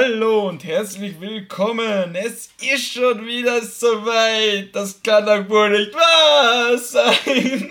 [0.00, 2.14] Hallo und herzlich willkommen.
[2.14, 4.68] Es ist schon wieder soweit.
[4.72, 7.70] Das kann doch wohl nicht wahr sein.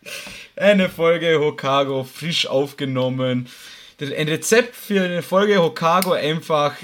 [0.56, 3.46] Eine Folge Hokago frisch aufgenommen.
[4.00, 6.76] Ein Rezept für eine Folge Hokago einfach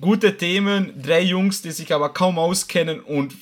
[0.00, 3.34] gute Themen, drei Jungs, die sich aber kaum auskennen und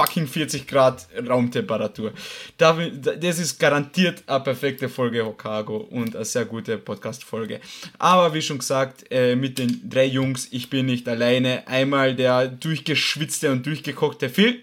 [0.00, 2.12] fucking 40 Grad Raumtemperatur.
[2.56, 7.60] Das ist garantiert eine perfekte Folge Hokago und eine sehr gute Podcast-Folge.
[7.98, 11.66] Aber wie schon gesagt, äh, mit den drei Jungs, ich bin nicht alleine.
[11.66, 14.62] Einmal der durchgeschwitzte und durchgekochte Phil.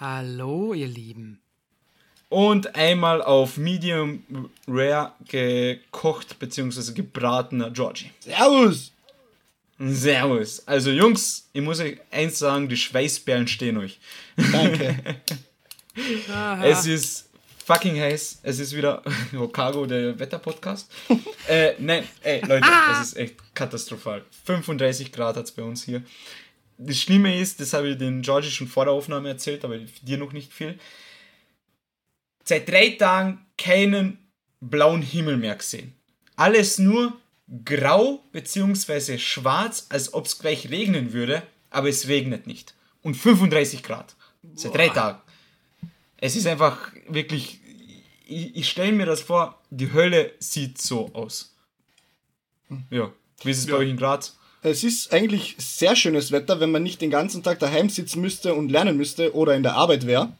[0.00, 1.38] Hallo, ihr Lieben.
[2.30, 4.22] Und einmal auf Medium
[4.66, 6.94] Rare gekocht bzw.
[6.94, 8.10] gebratener Georgie.
[8.20, 8.91] Servus!
[9.78, 10.66] Servus.
[10.66, 13.98] Also Jungs, ich muss euch eins sagen, die Schweißperlen stehen euch.
[14.36, 15.22] Danke.
[16.62, 17.28] es ist
[17.64, 18.40] fucking heiß.
[18.42, 20.90] Es ist wieder Hokago, der Wetterpodcast.
[21.48, 24.24] äh, nein, ey Leute, es ist echt katastrophal.
[24.44, 26.02] 35 Grad hat es bei uns hier.
[26.78, 30.18] Das Schlimme ist, das habe ich den Georgie schon vor der Aufnahme erzählt, aber dir
[30.18, 30.78] noch nicht viel.
[32.44, 34.18] Seit drei Tagen keinen
[34.60, 35.94] blauen Himmel mehr gesehen.
[36.34, 37.20] Alles nur
[37.64, 39.18] grau bzw.
[39.18, 42.74] schwarz, als ob es gleich regnen würde, aber es regnet nicht.
[43.02, 44.14] Und 35 Grad.
[44.54, 45.18] Seit drei Tagen.
[46.16, 47.60] Es ist einfach wirklich,
[48.26, 51.54] ich, ich stelle mir das vor, die Hölle sieht so aus.
[52.90, 53.72] Ja, wie ist es ja.
[53.72, 54.36] bei euch in Graz?
[54.62, 58.54] Es ist eigentlich sehr schönes Wetter, wenn man nicht den ganzen Tag daheim sitzen müsste
[58.54, 60.32] und lernen müsste oder in der Arbeit wäre.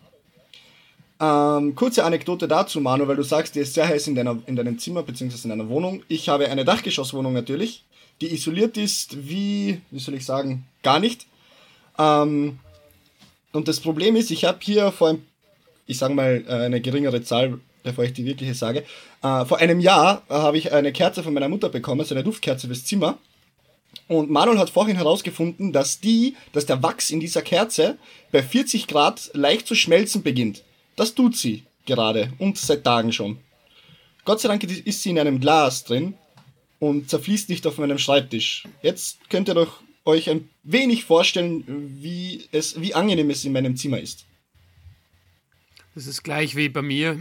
[1.22, 4.56] Ähm, kurze Anekdote dazu, Manu, weil du sagst, dir ist sehr heiß in, deiner, in
[4.56, 5.36] deinem Zimmer bzw.
[5.44, 6.02] in deiner Wohnung.
[6.08, 7.84] Ich habe eine Dachgeschosswohnung natürlich,
[8.20, 11.26] die isoliert ist wie, wie soll ich sagen, gar nicht.
[11.96, 12.58] Ähm,
[13.52, 15.22] und das Problem ist, ich habe hier vor einem,
[15.86, 18.82] ich sage mal äh, eine geringere Zahl, bevor ich die wirkliche sage,
[19.22, 22.66] äh, vor einem Jahr habe ich eine Kerze von meiner Mutter bekommen, so eine Duftkerze
[22.66, 23.18] fürs Zimmer.
[24.08, 27.96] Und Manuel hat vorhin herausgefunden, dass die, dass der Wachs in dieser Kerze
[28.32, 30.64] bei 40 Grad leicht zu schmelzen beginnt.
[30.96, 33.38] Das tut sie gerade und seit Tagen schon.
[34.24, 36.14] Gott sei Dank ist sie in einem Glas drin
[36.78, 38.64] und zerfließt nicht auf meinem Schreibtisch.
[38.82, 41.64] Jetzt könnt ihr doch euch ein wenig vorstellen,
[42.02, 44.24] wie es, wie angenehm es in meinem Zimmer ist.
[45.94, 47.18] Das ist gleich wie bei mir.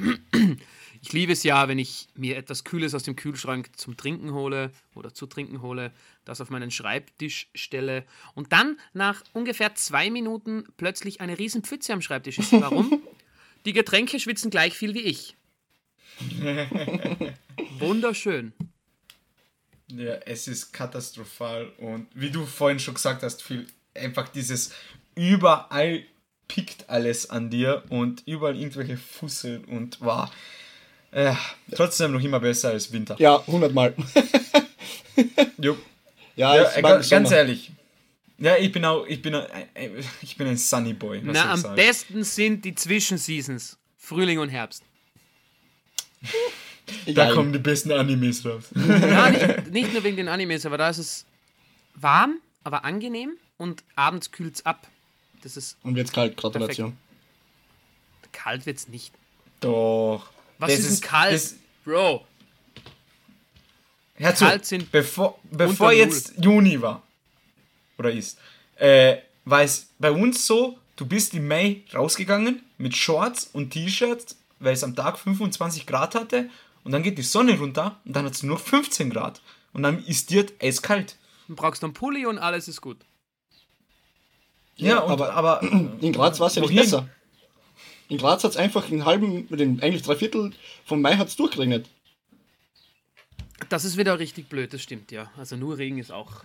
[1.03, 4.71] Ich liebe es ja, wenn ich mir etwas Kühles aus dem Kühlschrank zum Trinken hole
[4.93, 5.91] oder zu trinken hole,
[6.25, 8.05] das auf meinen Schreibtisch stelle
[8.35, 12.51] und dann nach ungefähr zwei Minuten plötzlich eine riesen Pfütze am Schreibtisch ist.
[12.53, 13.01] Warum?
[13.65, 15.35] Die Getränke schwitzen gleich viel wie ich.
[17.79, 18.53] Wunderschön.
[19.87, 24.71] Ja, es ist katastrophal und wie du vorhin schon gesagt hast, viel einfach dieses
[25.15, 26.03] überall
[26.47, 30.31] pickt alles an dir und überall irgendwelche Fussel und war
[31.11, 31.19] wow.
[31.19, 31.33] äh,
[31.75, 33.15] trotzdem noch immer besser als Winter.
[33.19, 33.93] Ja, 100 Mal.
[35.57, 35.75] ja,
[36.35, 37.71] ja ganz, ganz ehrlich,
[38.41, 39.39] ja, ich bin auch, ich bin,
[40.21, 41.21] ich bin ein Sunny Boy.
[41.23, 41.75] Na, am sagen.
[41.75, 43.77] besten sind die Zwischenseasons.
[43.97, 44.83] Frühling und Herbst.
[47.05, 48.63] da ja, kommen die besten Animes raus.
[48.75, 51.25] Ja, nicht, nicht, nur wegen den Animes, aber da ist es
[51.93, 54.87] warm, aber angenehm und abends kühlt es ab.
[55.43, 56.97] Das ist und wird's kalt, Gratulation.
[58.21, 58.33] Perfekt.
[58.33, 59.13] Kalt wird's nicht.
[59.59, 60.29] Doch.
[60.57, 61.33] Was ist, ist kalt?
[61.33, 62.25] Das, Bro.
[64.17, 67.03] Zu, kalt sind bevor, bevor jetzt Juni war,
[68.01, 68.39] oder ist,
[68.77, 74.37] äh, war es bei uns so, du bist im Mai rausgegangen mit Shorts und T-Shirts,
[74.59, 76.49] weil es am Tag 25 Grad hatte
[76.83, 79.41] und dann geht die Sonne runter und dann hat es nur 15 Grad
[79.73, 81.15] und dann ist dir eiskalt.
[81.47, 82.97] Du brauchst einen Pulli und alles ist gut.
[84.77, 85.61] Ja, und, aber, aber
[86.01, 87.07] in Graz war es ja nicht besser.
[88.09, 89.47] In Graz hat es einfach einen halben,
[89.81, 90.51] eigentlich drei Viertel
[90.85, 91.87] vom Mai hat es durchgeregnet.
[93.69, 95.31] Das ist wieder richtig blöd, das stimmt, ja.
[95.37, 96.43] Also nur Regen ist auch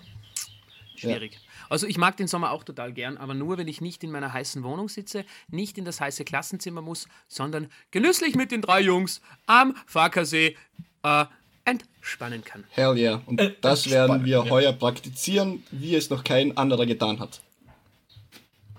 [0.98, 1.34] schwierig.
[1.34, 1.38] Ja.
[1.68, 4.32] Also ich mag den Sommer auch total gern, aber nur, wenn ich nicht in meiner
[4.32, 9.20] heißen Wohnung sitze, nicht in das heiße Klassenzimmer muss, sondern genüsslich mit den drei Jungs
[9.46, 10.56] am Farkasee
[11.02, 11.24] äh,
[11.64, 12.64] entspannen kann.
[12.70, 13.22] Hell yeah.
[13.26, 14.50] Und äh, das werden wir ja.
[14.50, 17.40] heuer praktizieren, wie es noch kein anderer getan hat.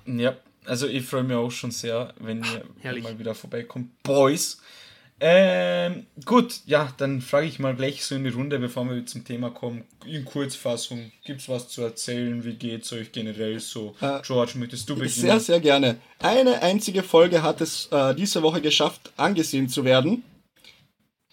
[0.05, 2.43] Ja, also ich freue mich auch schon sehr, wenn
[2.83, 4.01] ihr mal wieder vorbeikommt.
[4.03, 4.59] Boys!
[5.19, 9.25] Ähm, gut, ja, dann frage ich mal gleich so in die Runde, bevor wir zum
[9.25, 9.83] Thema kommen.
[10.05, 12.43] In Kurzfassung, gibt es was zu erzählen?
[12.43, 13.95] Wie geht es euch generell so?
[13.99, 15.09] Äh, George, möchtest du beginnen?
[15.09, 15.97] Sehr, sehr gerne.
[16.19, 20.23] Eine einzige Folge hat es äh, diese Woche geschafft, angesehen zu werden.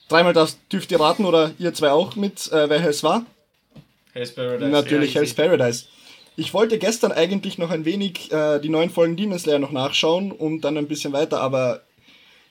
[0.09, 3.27] Dreimal das dürft ihr raten oder ihr zwei auch mit, äh, welcher es war?
[4.13, 4.71] Hell's Paradise.
[4.71, 5.87] Natürlich ja, Hell's Paradise.
[6.37, 10.33] Ich wollte gestern eigentlich noch ein wenig äh, die neuen Folgen Demon Slayer noch nachschauen
[10.33, 11.84] und dann ein bisschen weiter, aber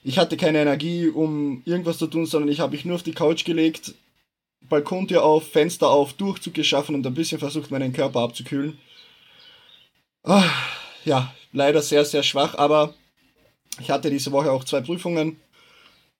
[0.03, 3.13] ich hatte keine Energie, um irgendwas zu tun, sondern ich habe mich nur auf die
[3.13, 3.95] Couch gelegt,
[4.69, 8.77] Balkontür auf, Fenster auf, Durchzug geschaffen und ein bisschen versucht, meinen Körper abzukühlen.
[10.23, 10.49] Ah,
[11.05, 12.93] ja, leider sehr, sehr schwach, aber
[13.79, 15.39] ich hatte diese Woche auch zwei Prüfungen.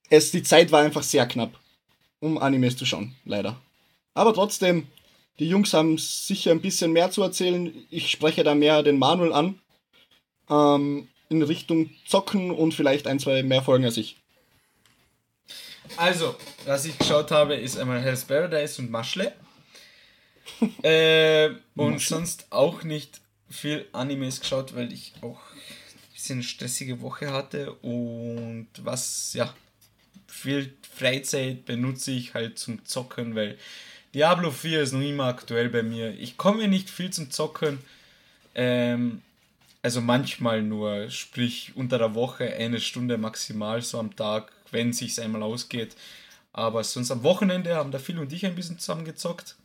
[0.09, 1.57] Es, die Zeit war einfach sehr knapp,
[2.19, 3.59] um Animes zu schauen, leider.
[4.13, 4.87] Aber trotzdem,
[5.39, 7.73] die Jungs haben sicher ein bisschen mehr zu erzählen.
[7.89, 9.59] Ich spreche da mehr den Manuel an.
[10.49, 14.17] Ähm, in Richtung Zocken und vielleicht ein, zwei mehr Folgen als ich.
[15.97, 16.35] Also,
[16.65, 19.33] was ich geschaut habe, ist einmal Hell's Paradise und Maschle.
[20.83, 27.01] äh, und sonst auch nicht viel Animes geschaut, weil ich auch ein bisschen eine stressige
[27.01, 29.53] Woche hatte und was, ja,
[30.27, 33.57] viel Freizeit benutze ich halt zum Zocken, weil
[34.13, 36.11] Diablo 4 ist noch immer aktuell bei mir.
[36.19, 37.79] Ich komme nicht viel zum Zocken.
[38.55, 39.21] Ähm,
[39.83, 44.97] also manchmal nur, sprich unter der Woche eine Stunde maximal so am Tag, wenn es
[44.97, 45.95] sich einmal ausgeht.
[46.53, 49.57] Aber sonst am Wochenende haben da Phil und ich ein bisschen zusammen gezockt.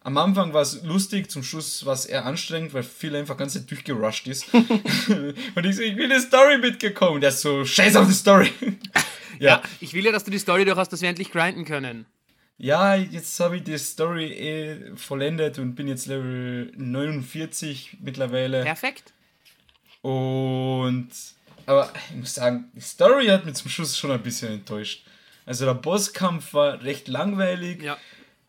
[0.00, 3.54] Am Anfang war es lustig, zum Schluss war es eher anstrengend, weil Phil einfach ganz
[3.66, 4.54] durchgerusht ist.
[4.54, 7.20] und ich so, ich will eine Story mitgekommen.
[7.20, 8.52] Der ist so, scheiß auf die Story.
[9.38, 9.56] ja.
[9.56, 12.06] ja, ich will ja, dass du die Story durch hast, dass wir endlich grinden können.
[12.56, 18.62] Ja, jetzt habe ich die Story eh vollendet und bin jetzt Level 49 mittlerweile.
[18.62, 19.12] Perfekt.
[20.06, 21.08] Und
[21.66, 25.04] aber ich muss sagen, die Story hat mich zum Schluss schon ein bisschen enttäuscht.
[25.44, 27.82] Also der Bosskampf war recht langweilig.
[27.82, 27.98] Ja.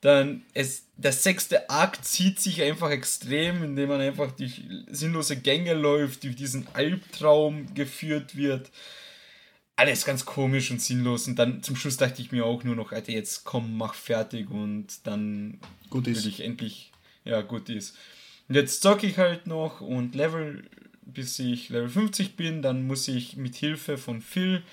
[0.01, 4.62] Dann es, der sechste Akt zieht sich einfach extrem, indem man einfach durch
[4.92, 8.69] sinnlose Gänge läuft, durch diesen Albtraum geführt wird.
[9.75, 11.27] Alles ganz komisch und sinnlos.
[11.27, 14.51] Und dann zum Schluss dachte ich mir auch nur noch, Alter, jetzt komm, mach fertig
[14.51, 15.59] und dann
[15.89, 16.24] gut ist.
[16.24, 16.92] will ich endlich,
[17.25, 17.98] ja, gut ist.
[18.48, 20.63] Und jetzt zocke ich halt noch und Level,
[21.13, 24.63] bis ich Level 50 bin, dann muss ich mit Hilfe von Phil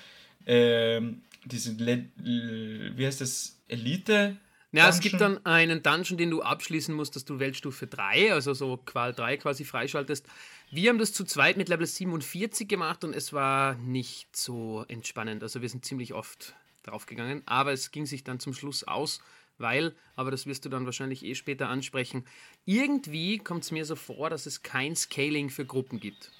[0.45, 4.37] ähm, diese, Le wie heißt das, Elite
[4.75, 8.53] ja, es gibt dann einen Dungeon, den du abschließen musst, dass du Weltstufe 3, also
[8.53, 10.27] so Qual 3 quasi freischaltest.
[10.69, 15.43] Wir haben das zu zweit mit Level 47 gemacht und es war nicht so entspannend.
[15.43, 19.21] Also wir sind ziemlich oft draufgegangen, aber es ging sich dann zum Schluss aus,
[19.57, 22.25] weil, aber das wirst du dann wahrscheinlich eh später ansprechen,
[22.65, 26.31] irgendwie kommt es mir so vor, dass es kein Scaling für Gruppen gibt.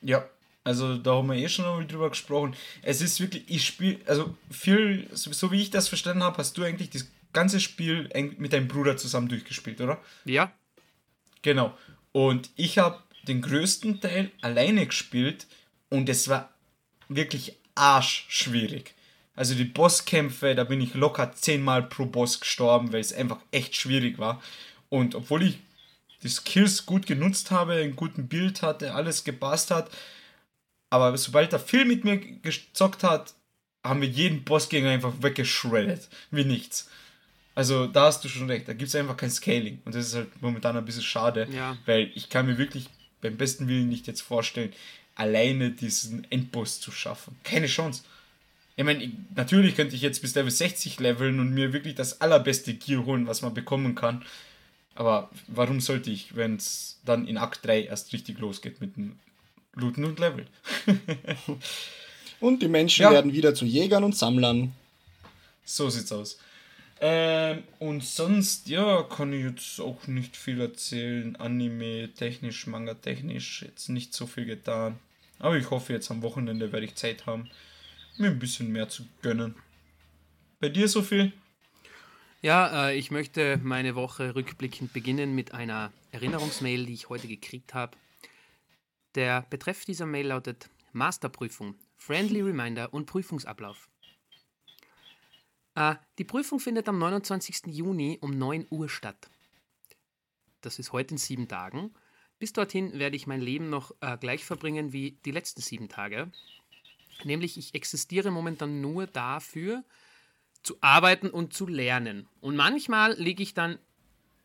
[0.00, 0.28] Ja,
[0.64, 2.56] also da haben wir eh schon mal drüber gesprochen.
[2.82, 6.62] Es ist wirklich, ich spiele, also viel, so wie ich das verstanden habe, hast du
[6.62, 10.00] eigentlich das ganze Spiel mit deinem Bruder zusammen durchgespielt, oder?
[10.24, 10.52] Ja.
[11.42, 11.76] Genau.
[12.12, 15.46] Und ich habe den größten Teil alleine gespielt
[15.90, 16.54] und es war
[17.08, 18.94] wirklich arschschwierig.
[19.36, 23.74] Also die Bosskämpfe, da bin ich locker zehnmal pro Boss gestorben, weil es einfach echt
[23.76, 24.40] schwierig war.
[24.88, 25.58] Und obwohl ich
[26.22, 29.90] die Skills gut genutzt habe, einen guten Bild hatte, alles gepasst hat,
[30.90, 33.34] aber sobald der Phil mit mir gezockt hat,
[33.82, 36.08] haben wir jeden Bossgänger einfach weggeschreddet.
[36.30, 36.88] Wie nichts.
[37.56, 39.80] Also da hast du schon recht, da gibt es einfach kein Scaling.
[39.84, 41.76] Und das ist halt momentan ein bisschen schade, ja.
[41.86, 42.88] weil ich kann mir wirklich
[43.20, 44.72] beim besten Willen nicht jetzt vorstellen,
[45.14, 47.36] alleine diesen Endboss zu schaffen.
[47.44, 48.02] Keine Chance.
[48.76, 52.74] Ich meine, natürlich könnte ich jetzt bis Level 60 leveln und mir wirklich das allerbeste
[52.74, 54.24] Gear holen, was man bekommen kann.
[54.96, 59.16] Aber warum sollte ich, wenn es dann in Akt 3 erst richtig losgeht mit dem
[59.74, 60.46] Looten und Level?
[62.40, 63.12] und die Menschen ja.
[63.12, 64.72] werden wieder zu Jägern und Sammlern.
[65.64, 66.38] So sieht's aus.
[67.00, 71.36] Ähm, und sonst, ja, kann ich jetzt auch nicht viel erzählen.
[71.36, 74.98] Anime technisch, Manga technisch, jetzt nicht so viel getan.
[75.38, 77.50] Aber ich hoffe, jetzt am Wochenende werde ich Zeit haben,
[78.18, 79.54] mir ein bisschen mehr zu gönnen.
[80.60, 81.32] Bei dir so viel?
[82.42, 87.74] Ja, äh, ich möchte meine Woche rückblickend beginnen mit einer Erinnerungsmail, die ich heute gekriegt
[87.74, 87.96] habe.
[89.14, 93.88] Der Betreff dieser Mail lautet Masterprüfung, Friendly Reminder und Prüfungsablauf.
[95.74, 97.62] Äh, die Prüfung findet am 29.
[97.66, 99.30] Juni um 9 Uhr statt.
[100.60, 101.94] Das ist heute in sieben Tagen.
[102.38, 106.30] Bis dorthin werde ich mein Leben noch äh, gleich verbringen wie die letzten sieben Tage.
[107.22, 109.84] Nämlich ich existiere momentan nur dafür,
[110.62, 112.26] zu arbeiten und zu lernen.
[112.40, 113.78] Und manchmal liege ich dann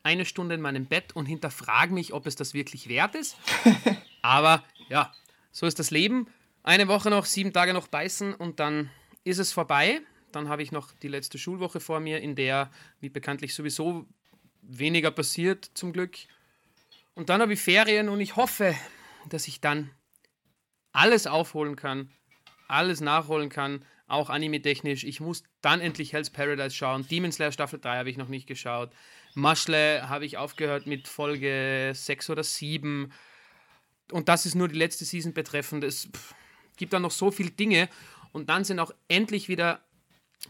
[0.03, 3.37] eine Stunde in meinem Bett und hinterfrage mich, ob es das wirklich wert ist.
[4.21, 5.13] Aber ja,
[5.51, 6.27] so ist das Leben.
[6.63, 8.89] Eine Woche noch, sieben Tage noch beißen und dann
[9.23, 10.01] ist es vorbei.
[10.31, 14.05] Dann habe ich noch die letzte Schulwoche vor mir, in der, wie bekanntlich, sowieso
[14.61, 16.17] weniger passiert, zum Glück.
[17.15, 18.75] Und dann habe ich Ferien und ich hoffe,
[19.27, 19.89] dass ich dann
[20.91, 22.11] alles aufholen kann,
[22.69, 25.03] alles nachholen kann, auch anime-technisch.
[25.03, 27.07] Ich muss dann endlich Hell's Paradise schauen.
[27.07, 28.91] Demon Slayer Staffel 3 habe ich noch nicht geschaut.
[29.35, 33.11] Maschle habe ich aufgehört mit Folge 6 oder 7.
[34.11, 35.83] Und das ist nur die letzte Season betreffend.
[35.83, 36.09] Es
[36.77, 37.89] gibt dann noch so viele Dinge.
[38.31, 39.81] Und dann sind auch endlich wieder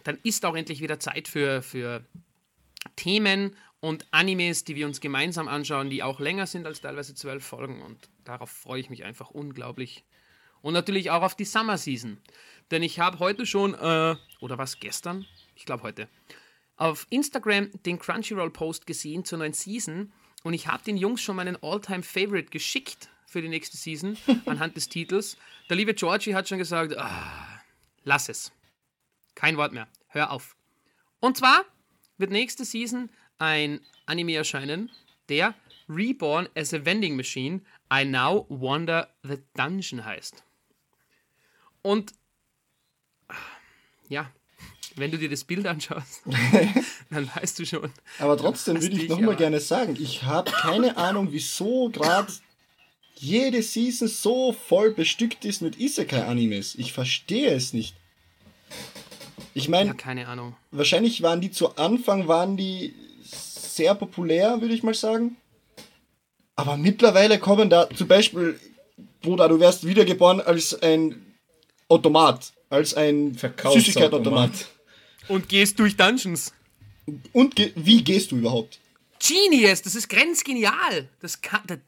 [0.04, 2.06] dann ist auch endlich wieder Zeit für, für
[2.96, 7.46] Themen und Animes, die wir uns gemeinsam anschauen, die auch länger sind als teilweise zwölf
[7.46, 7.82] Folgen.
[7.82, 10.04] Und darauf freue ich mich einfach unglaublich.
[10.62, 12.18] Und natürlich auch auf die Summer Season.
[12.72, 15.26] Denn ich habe heute schon, äh, oder was, gestern?
[15.56, 16.08] Ich glaube heute,
[16.78, 20.12] auf Instagram den Crunchyroll-Post gesehen zur neuen Season.
[20.44, 24.90] Und ich habe den Jungs schon meinen All-Time-Favorite geschickt für die nächste Season anhand des
[24.90, 25.38] Titels.
[25.70, 27.62] Der liebe Georgie hat schon gesagt, ah,
[28.04, 28.52] lass es.
[29.36, 29.88] Kein Wort mehr.
[30.08, 30.56] Hör auf.
[31.20, 31.66] Und zwar
[32.18, 34.90] wird nächste Season ein Anime erscheinen,
[35.28, 35.54] der
[35.88, 37.62] Reborn as a Vending Machine,
[37.92, 40.44] I Now Wander the Dungeon heißt.
[41.82, 42.12] Und
[44.08, 44.32] ja,
[44.96, 46.22] wenn du dir das Bild anschaust,
[47.10, 47.92] dann weißt du schon.
[48.20, 52.32] Aber trotzdem würde ich nochmal gerne sagen, ich habe keine Ahnung, wieso gerade
[53.16, 56.76] jede Season so voll bestückt ist mit Isekai-Animes.
[56.76, 57.96] Ich verstehe es nicht.
[59.54, 60.56] Ich meine, ja, keine Ahnung.
[60.72, 62.94] Wahrscheinlich waren die zu Anfang waren die
[63.24, 65.38] sehr populär, würde ich mal sagen.
[66.56, 68.60] Aber mittlerweile kommen da zum Beispiel,
[69.22, 71.29] Bruder, du wärst wiedergeboren als ein
[71.90, 74.68] Automat, als ein Süßigkeitsautomat.
[75.28, 76.54] Und gehst durch Dungeons.
[77.34, 78.80] Und ge wie gehst du überhaupt?
[79.20, 81.10] Genius, das ist grenzgenial.
[81.20, 81.80] Das, kann, das,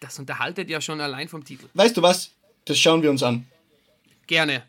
[0.00, 1.66] das unterhaltet ja schon allein vom Titel.
[1.74, 2.30] Weißt du was?
[2.64, 3.46] Das schauen wir uns an.
[4.26, 4.64] Gerne.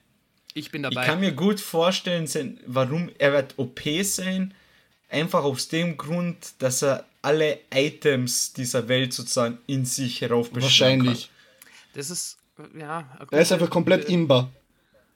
[0.54, 1.02] Ich bin dabei.
[1.02, 4.54] Ich kann mir gut vorstellen, warum er wird OP sein.
[5.10, 11.28] Einfach aus dem Grund, dass er alle Items dieser Welt sozusagen in sich heraufbeschwören Wahrscheinlich.
[11.28, 11.94] Kann.
[11.94, 12.38] Das ist,
[12.78, 13.18] ja.
[13.30, 14.52] Er ist einfach komplett imbar.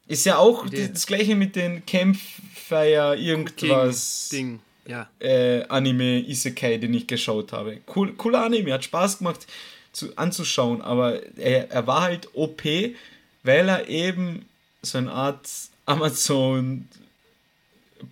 [0.07, 4.29] Ist ja auch die, das gleiche mit den Campfire irgendwas.
[4.29, 5.09] Ding, ja.
[5.19, 7.79] Äh, Anime Isekai, den ich geschaut habe.
[7.93, 9.47] Cool, cooler Anime, hat Spaß gemacht
[9.91, 12.63] zu, anzuschauen, aber er, er war halt OP,
[13.43, 14.45] weil er eben
[14.81, 15.49] so eine Art
[15.85, 16.87] Amazon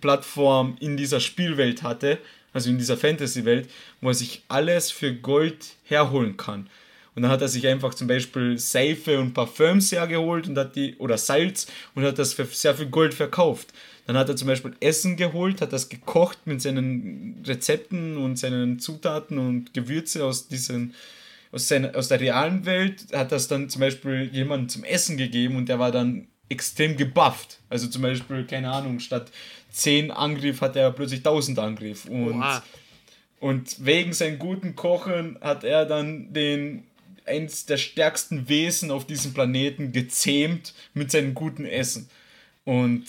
[0.00, 2.18] Plattform in dieser Spielwelt hatte,
[2.52, 3.68] also in dieser Fantasy-Welt,
[4.00, 6.68] wo er sich alles für Gold herholen kann.
[7.14, 10.96] Und dann hat er sich einfach zum Beispiel Seife und Parfüms hergeholt und hat die,
[10.96, 13.68] oder Salz und hat das für sehr viel Gold verkauft.
[14.06, 18.78] Dann hat er zum Beispiel Essen geholt, hat das gekocht mit seinen Rezepten und seinen
[18.78, 20.94] Zutaten und Gewürze aus diesen,
[21.52, 25.56] aus, seiner, aus der realen Welt, hat das dann zum Beispiel jemandem zum Essen gegeben
[25.56, 27.60] und der war dann extrem gebufft.
[27.70, 29.30] Also zum Beispiel, keine Ahnung, statt
[29.70, 32.04] 10 Angriff hat er plötzlich 1000 Angriff.
[32.04, 32.44] Und,
[33.40, 36.84] und wegen seinem guten Kochen hat er dann den
[37.26, 42.08] eins der stärksten Wesen auf diesem Planeten gezähmt mit seinem guten Essen.
[42.64, 43.04] Und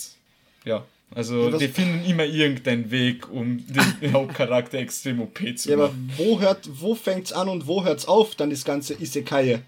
[0.64, 5.78] ja, also ja, die finden immer irgendeinen Weg, um den Hauptcharakter extrem OP zu ja,
[5.78, 6.10] machen.
[6.10, 9.62] Ja, aber wo hört, wo fängt's an und wo hört's auf, dann das ganze Isekai?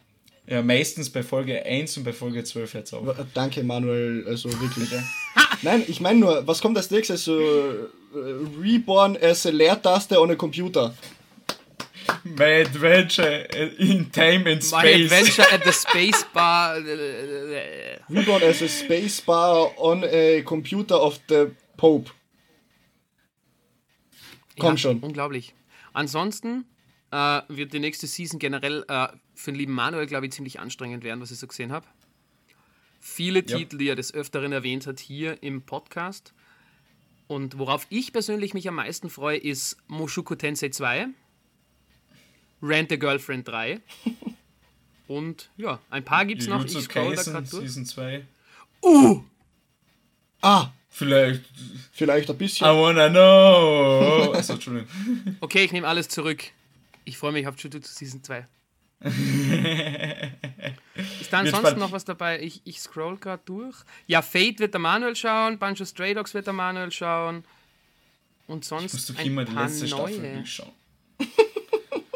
[0.47, 3.15] Ja, meistens bei Folge 1 und bei Folge 12 hört's auf.
[3.33, 4.89] Danke, Manuel, also wirklich.
[5.61, 7.25] Nein, ich meine nur, was kommt als nächstes?
[7.25, 10.93] So, uh, Reborn as a Leertaste on a Computer.
[12.37, 13.47] My Adventure
[13.79, 14.83] in Time and Space.
[14.83, 16.77] My Adventure at the Space Bar.
[18.09, 22.11] Reborn as a Space Bar on a Computer of the Pope.
[24.59, 24.99] Komm ja, schon.
[24.99, 25.53] Unglaublich.
[25.93, 26.65] Ansonsten
[27.11, 31.03] äh, wird die nächste Season generell äh, für den lieben Manuel, glaube ich, ziemlich anstrengend
[31.03, 31.85] werden, was ich so gesehen habe.
[32.99, 33.57] Viele ja.
[33.57, 36.33] Titel, die er des Öfteren erwähnt hat, hier im Podcast.
[37.27, 41.07] Und worauf ich persönlich mich am meisten freue, ist Mushoku Tensei 2,
[42.61, 43.79] Rent a Girlfriend 3
[45.07, 46.65] und ja, ein paar gibt es noch.
[46.65, 47.63] Ich scroll da gerade durch.
[47.63, 48.25] Season 2.
[48.81, 49.23] Uh!
[50.41, 50.69] Ah!
[50.89, 51.43] Vielleicht.
[51.91, 52.65] Vielleicht ein bisschen.
[52.65, 54.31] I wanna know!
[54.35, 54.87] also, Entschuldigung.
[55.41, 56.43] Okay, ich nehme alles zurück.
[57.05, 58.45] Ich freue mich auf Jujutsu Season 2.
[61.21, 62.41] ist da ansonsten noch was dabei?
[62.41, 63.75] Ich, ich scroll gerade durch.
[64.07, 67.43] Ja, Fate wird der Manuel schauen, Bunch of Stray Dogs wird der Manuel schauen.
[68.47, 70.45] Und sonst ein immer paar die letzte neue.
[70.47, 70.67] Staffel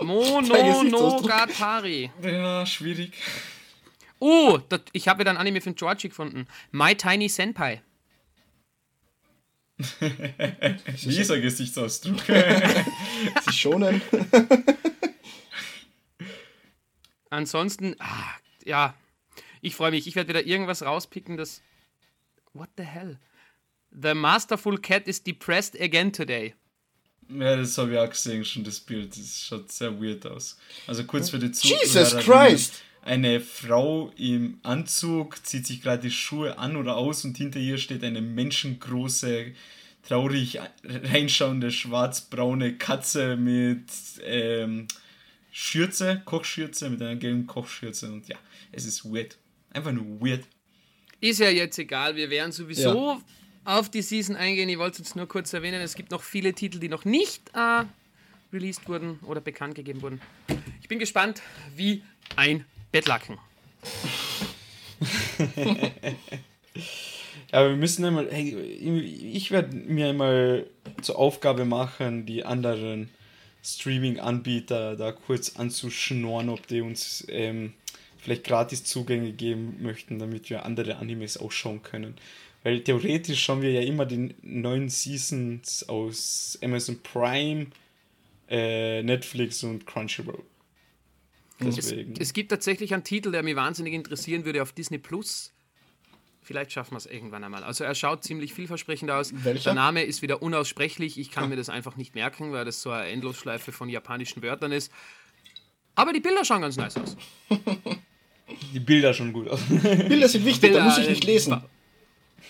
[0.04, 2.12] Mononogatari.
[2.22, 3.14] Ja, schwierig.
[4.20, 6.48] Oh, das, ich habe wieder ein Anime von Georgie gefunden.
[6.72, 7.82] My Tiny Senpai.
[11.04, 12.22] Dieser Gesichtsausdruck.
[13.46, 14.02] Sie schonen.
[17.32, 18.94] Ansonsten, ah, ja,
[19.62, 20.08] ich freue mich.
[20.08, 21.62] Ich werde wieder irgendwas rauspicken, das.
[22.54, 23.20] What the hell?
[23.92, 26.54] The Masterful Cat is depressed again today.
[27.38, 29.18] Ja, das habe ich auch gesehen, schon das Bild.
[29.18, 30.58] Das schaut sehr weird aus.
[30.88, 31.82] Also kurz für die Zuhörer.
[31.82, 32.74] Jesus Christ!
[33.04, 37.80] Eine Frau im Anzug zieht sich gerade die Schuhe an oder aus und hinter ihr
[37.80, 39.54] steht eine menschengroße,
[40.08, 43.86] traurig reinschauende, schwarzbraune Katze mit
[44.24, 44.88] ähm,
[45.52, 48.12] Schürze, Kochschürze, mit einer gelben Kochschürze.
[48.12, 48.38] Und ja,
[48.72, 49.38] es ist weird.
[49.72, 50.44] Einfach nur weird.
[51.22, 53.14] Ist ja jetzt egal, wir werden sowieso.
[53.14, 53.22] Ja
[53.72, 54.68] auf die Season eingehen.
[54.70, 55.82] Ich wollte es nur kurz erwähnen.
[55.82, 57.86] Es gibt noch viele Titel, die noch nicht äh,
[58.52, 60.20] released wurden oder bekannt gegeben wurden.
[60.82, 61.42] Ich bin gespannt
[61.76, 62.04] wie
[62.36, 63.38] ein Bettlaken.
[67.54, 70.68] Aber wir müssen einmal, hey, ich werde mir einmal
[71.02, 73.10] zur Aufgabe machen, die anderen
[73.64, 77.74] Streaming-Anbieter da kurz anzuschnorren, ob die uns ähm,
[78.18, 82.16] vielleicht gratis Zugänge geben möchten, damit wir andere Animes auch schauen können.
[82.64, 87.68] Weil theoretisch schauen wir ja immer die neuen Seasons aus Amazon Prime,
[88.50, 90.44] äh, Netflix und Crunchyroll.
[91.60, 92.14] Deswegen.
[92.14, 95.52] Es, es, gibt tatsächlich einen Titel, der mich wahnsinnig interessieren würde auf Disney Plus.
[96.44, 97.64] Vielleicht schaffen wir es irgendwann einmal.
[97.64, 99.32] Also er schaut ziemlich vielversprechend aus.
[99.44, 99.64] Welcher?
[99.64, 101.20] Der Name ist wieder unaussprechlich.
[101.20, 101.48] Ich kann ah.
[101.48, 104.92] mir das einfach nicht merken, weil das so eine Endlosschleife von japanischen Wörtern ist.
[105.96, 107.16] Aber die Bilder schauen ganz nice aus.
[108.74, 109.62] Die Bilder schon gut aus.
[109.70, 111.62] Bilder sind wichtig, Bilder, da muss ich nicht lesen.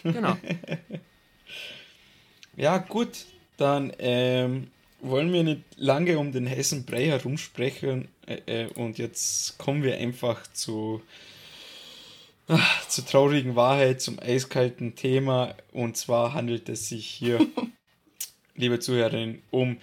[0.03, 0.37] Genau.
[2.55, 3.25] ja, gut.
[3.57, 4.67] Dann ähm,
[5.01, 8.07] wollen wir nicht lange um den heißen Brei herumsprechen.
[8.25, 11.01] Äh, äh, und jetzt kommen wir einfach zu
[12.89, 15.55] zur traurigen Wahrheit, zum eiskalten Thema.
[15.71, 17.45] Und zwar handelt es sich hier,
[18.55, 19.77] liebe Zuhörerinnen, um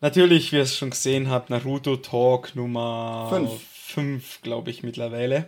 [0.00, 3.50] natürlich, wie ihr es schon gesehen habt, Naruto Talk Nummer
[3.86, 5.46] 5, glaube ich, mittlerweile.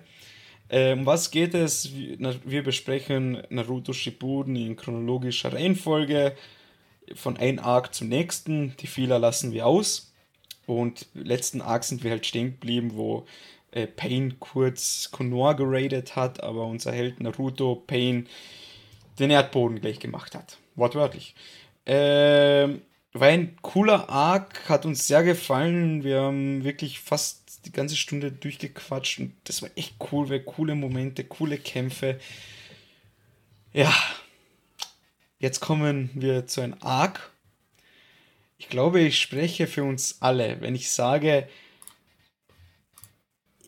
[0.68, 1.90] Um was geht es?
[1.94, 6.35] Wir besprechen Naruto Shippuden in chronologischer Reihenfolge
[7.14, 8.76] von einem Arc zum nächsten.
[8.78, 10.12] Die Fehler lassen wir aus.
[10.66, 13.26] Und letzten Arc sind wir halt stehen geblieben, wo
[13.70, 18.26] äh, Pain kurz Konoha geradet hat, aber unser Held Naruto Pain
[19.20, 20.58] den Erdboden gleich gemacht hat.
[20.75, 21.37] Wortwörtlich.
[21.87, 22.82] Ähm,
[23.12, 26.02] war ein cooler Arc, hat uns sehr gefallen.
[26.02, 30.74] Wir haben wirklich fast die ganze Stunde durchgequatscht und das war echt cool, weil coole
[30.74, 32.18] Momente, coole Kämpfe.
[33.72, 33.92] Ja,
[35.38, 37.33] jetzt kommen wir zu einem Arc.
[38.59, 41.48] Ich glaube, ich spreche für uns alle, wenn ich sage,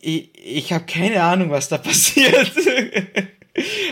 [0.01, 2.53] ich, ich habe keine Ahnung, was da passiert.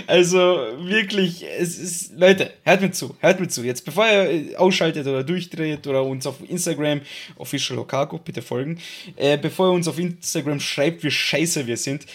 [0.07, 0.39] Also
[0.79, 3.63] wirklich, es ist, Leute, hört mir zu, hört mir zu.
[3.65, 7.01] Jetzt bevor ihr ausschaltet oder durchdreht oder uns auf Instagram,
[7.37, 8.79] Official Okako, bitte folgen,
[9.17, 12.07] äh, bevor ihr uns auf Instagram schreibt, wie scheiße wir sind,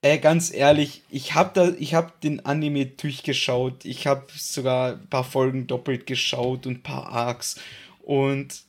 [0.00, 5.06] äh, ganz ehrlich, ich habe da, ich habe den Anime durchgeschaut, ich habe sogar ein
[5.08, 7.56] paar Folgen doppelt geschaut und ein paar Arcs
[8.04, 8.62] und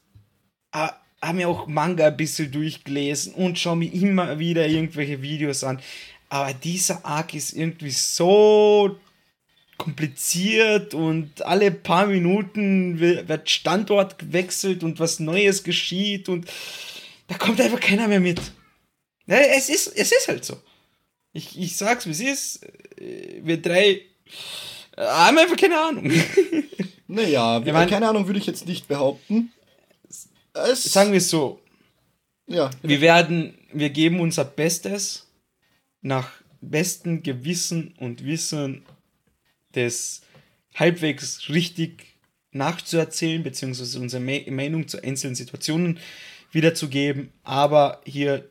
[0.73, 0.87] äh,
[1.21, 5.79] habe mir auch Manga ein bisschen durchgelesen und schaue mir immer wieder irgendwelche Videos an.
[6.29, 8.95] Aber dieser Arc ist irgendwie so
[9.77, 16.47] kompliziert und alle paar Minuten wird Standort gewechselt und was Neues geschieht und
[17.27, 18.39] da kommt einfach keiner mehr mit.
[19.25, 20.57] Es ist, es ist halt so.
[21.33, 22.67] Ich, ich sag's, wie es ist.
[23.41, 24.01] Wir drei
[24.97, 26.11] haben einfach keine Ahnung.
[27.11, 29.51] Naja, wir, meine, keine Ahnung würde ich jetzt nicht behaupten.
[30.53, 31.59] Es sagen wir es so.
[32.45, 32.69] Ja.
[32.83, 35.25] Wir werden, wir geben unser Bestes
[36.01, 36.31] nach
[36.61, 38.83] bestem Gewissen und Wissen
[39.73, 40.21] das
[40.75, 42.05] halbwegs richtig
[42.51, 45.99] nachzuerzählen, beziehungsweise unsere Meinung zu einzelnen Situationen
[46.51, 47.31] wiederzugeben.
[47.43, 48.49] Aber hier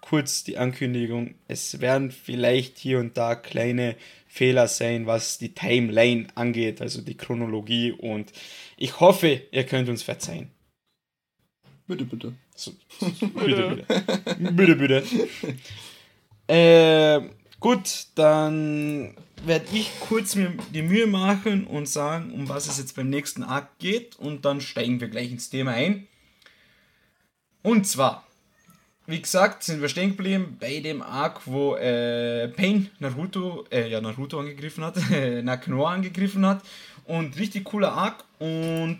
[0.00, 6.28] kurz die Ankündigung, es werden vielleicht hier und da kleine Fehler sein, was die Timeline
[6.34, 7.92] angeht, also die Chronologie.
[7.92, 8.32] Und
[8.76, 10.50] ich hoffe, ihr könnt uns verzeihen.
[11.88, 12.34] Bitte, bitte.
[12.54, 14.52] So, bitte, bitte.
[14.52, 15.04] bitte, bitte.
[16.48, 17.20] Äh,
[17.60, 22.96] gut, dann werde ich kurz mir die Mühe machen und sagen, um was es jetzt
[22.96, 24.16] beim nächsten Akt geht.
[24.16, 26.06] Und dann steigen wir gleich ins Thema ein.
[27.62, 28.26] Und zwar,
[29.06, 34.00] wie gesagt, sind wir stehen geblieben bei dem Arc, wo äh, Pain Naruto, äh, ja,
[34.00, 34.96] Naruto angegriffen hat,
[35.42, 36.62] Nakanoa angegriffen hat.
[37.04, 38.98] Und richtig cooler Arc und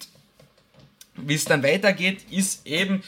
[1.16, 3.02] wie es dann weitergeht, ist eben,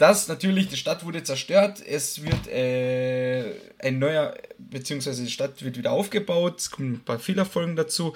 [0.00, 5.76] dass natürlich die Stadt wurde zerstört, es wird äh, ein neuer, beziehungsweise die Stadt wird
[5.76, 8.14] wieder aufgebaut, es kommen ein paar Fehlerfolgen dazu.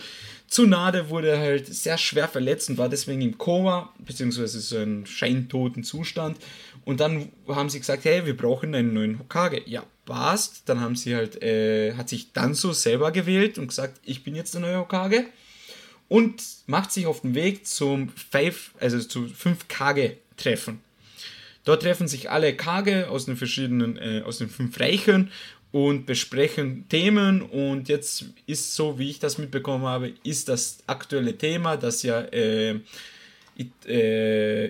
[0.49, 5.85] Tsunade wurde halt sehr schwer verletzt und war deswegen im Koma, beziehungsweise so einen scheintoten
[5.85, 6.39] Zustand.
[6.87, 9.61] Und dann haben sie gesagt, hey, wir brauchen einen neuen Hokage.
[9.67, 10.63] Ja, passt.
[10.65, 14.55] Dann haben sie halt, äh, hat sich Danzo selber gewählt und gesagt, ich bin jetzt
[14.55, 15.27] der neue Hokage
[16.09, 20.81] und macht sich auf den Weg zum Five, also zu 5 Kage-Treffen.
[21.65, 25.31] Dort treffen sich alle Kage aus den verschiedenen, äh, aus den fünf Reichen
[25.73, 27.43] und besprechen Themen.
[27.43, 32.21] Und jetzt ist so, wie ich das mitbekommen habe, ist das aktuelle Thema, das ja
[32.21, 32.81] äh,
[33.87, 34.67] äh,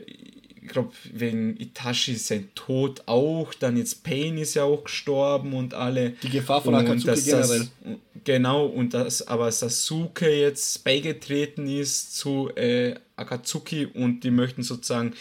[0.64, 5.74] ich glaube, wegen Itachi sein Tod auch, dann jetzt Pain ist ja auch gestorben und
[5.74, 6.14] alle.
[6.22, 7.58] Die Gefahr von Akatsuki dass generell.
[7.58, 14.62] Das, genau, und dass aber Sasuke jetzt beigetreten ist zu äh, Akatsuki und die möchten
[14.62, 15.12] sozusagen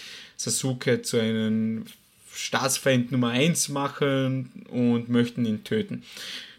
[0.43, 1.86] Sasuke zu einem
[2.34, 6.03] Staatsfeind Nummer 1 machen und möchten ihn töten.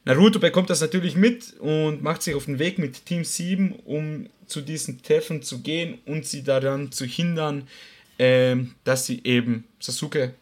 [0.05, 4.27] Naruto bekommt das natürlich mit und macht sich auf den Weg mit Team 7, um
[4.47, 7.67] zu diesen Treffen zu gehen und sie daran zu hindern,
[8.19, 10.35] ähm, dass sie eben Sasuke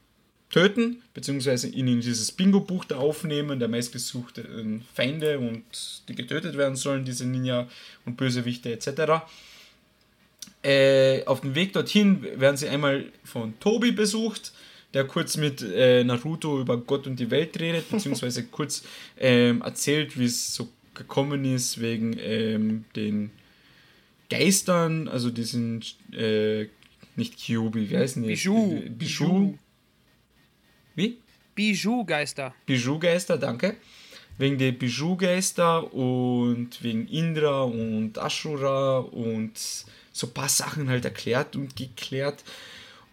[0.50, 5.64] töten, beziehungsweise ihn in dieses Bingo-Buch da aufnehmen, der meistgesuchten Feinde und
[6.09, 7.68] die getötet werden sollen, diese Ninja
[8.05, 9.24] und Bösewichte etc.
[10.62, 14.53] Äh, auf dem Weg dorthin werden sie einmal von Tobi besucht,
[14.94, 18.85] der kurz mit äh, Naruto über Gott und die Welt redet, beziehungsweise kurz
[19.18, 23.31] ähm, erzählt, wie es so gekommen ist wegen ähm, den
[24.31, 26.66] Geistern, also diesen, äh,
[27.16, 28.29] nicht Kyubi, wie heißen die?
[28.29, 28.77] Bijou.
[28.77, 29.59] Äh, Bijou.
[30.94, 31.18] Wie?
[31.55, 32.55] Bijou-Geister.
[32.66, 33.77] Bijou-Geister, danke.
[34.38, 39.52] Wegen der Bijou-Geister und wegen Indra und Ashura und
[40.12, 42.42] so ein paar Sachen halt erklärt und geklärt.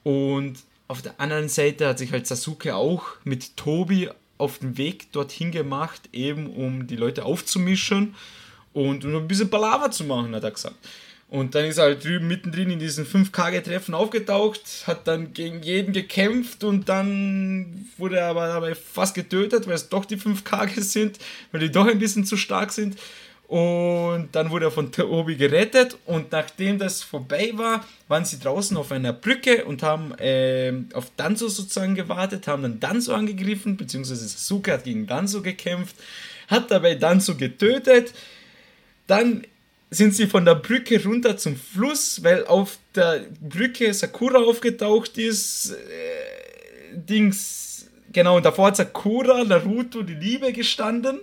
[0.03, 5.11] Und auf der anderen Seite hat sich halt Sasuke auch mit Tobi auf den Weg
[5.11, 8.15] dorthin gemacht, eben um die Leute aufzumischen
[8.73, 10.75] und um ein bisschen Palaver zu machen, hat er gesagt.
[11.29, 15.93] Und dann ist er halt drüben mittendrin in diesen 5K-Treffen aufgetaucht, hat dann gegen jeden
[15.93, 21.19] gekämpft und dann wurde er aber dabei fast getötet, weil es doch die 5K sind,
[21.51, 22.97] weil die doch ein bisschen zu stark sind.
[23.47, 28.77] Und dann wurde er von Tobi gerettet und nachdem das vorbei war, waren sie draußen
[28.77, 34.27] auf einer Brücke und haben ähm, auf Danzo sozusagen gewartet, haben dann Danzo angegriffen, beziehungsweise
[34.27, 35.95] Sasuke hat gegen Danzo gekämpft,
[36.47, 38.13] hat dabei Danzo getötet.
[39.07, 39.43] Dann
[39.91, 45.71] sind sie von der Brücke runter zum Fluss, weil auf der Brücke Sakura aufgetaucht ist.
[45.71, 51.19] Äh, Dings, genau, und davor hat Sakura Naruto die Liebe gestanden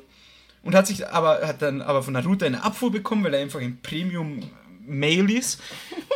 [0.63, 3.61] und hat sich aber hat dann aber von Naruto eine Abfuhr bekommen, weil er einfach
[3.61, 4.43] ein Premium
[4.87, 5.61] Mail ist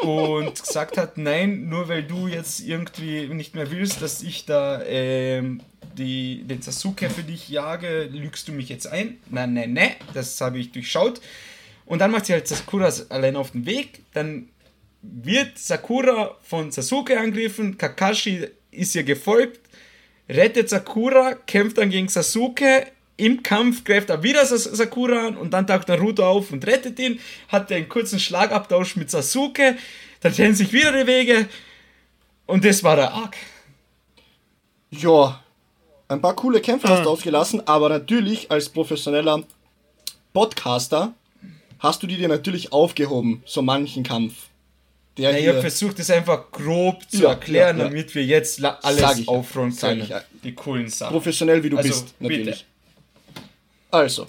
[0.03, 4.83] und gesagt hat, nein, nur weil du jetzt irgendwie nicht mehr willst, dass ich da
[4.85, 5.61] ähm,
[5.99, 9.19] die, den Sasuke für dich jage, lügst du mich jetzt ein?
[9.29, 11.21] Nein, nein, nein, das habe ich durchschaut.
[11.91, 14.05] Und dann macht sie halt Sakura allein auf den Weg.
[14.15, 14.49] Dann
[15.03, 17.79] wird Sakura von Sasuke angegriffen.
[17.79, 19.59] Kakashi ist ihr gefolgt,
[20.29, 22.87] rettet Sakura, kämpft dann gegen Sasuke.
[23.17, 27.19] Im Kampf greift er wieder Sakura an und dann taucht Naruto auf und rettet ihn.
[27.49, 29.77] Hat einen kurzen Schlagabtausch mit Sasuke.
[30.21, 31.49] Dann trennen sich wieder die Wege.
[32.47, 33.35] Und das war der Arc.
[34.91, 35.43] Ja,
[36.07, 39.43] ein paar coole Kämpfe hast du ausgelassen, aber natürlich als professioneller
[40.33, 41.15] Podcaster
[41.81, 44.35] hast du die dir natürlich aufgehoben, so manchen Kampf.
[45.19, 48.65] Der Ja, ich habe versucht, es einfach grob zu Ja, erklären, ja, damit wir jetzt
[48.65, 50.09] alles aufräumen können.
[50.45, 51.13] Die coolen Sachen.
[51.13, 52.39] professionell wie du Also, bist, bitte.
[52.39, 52.67] natürlich.
[53.91, 54.27] Also,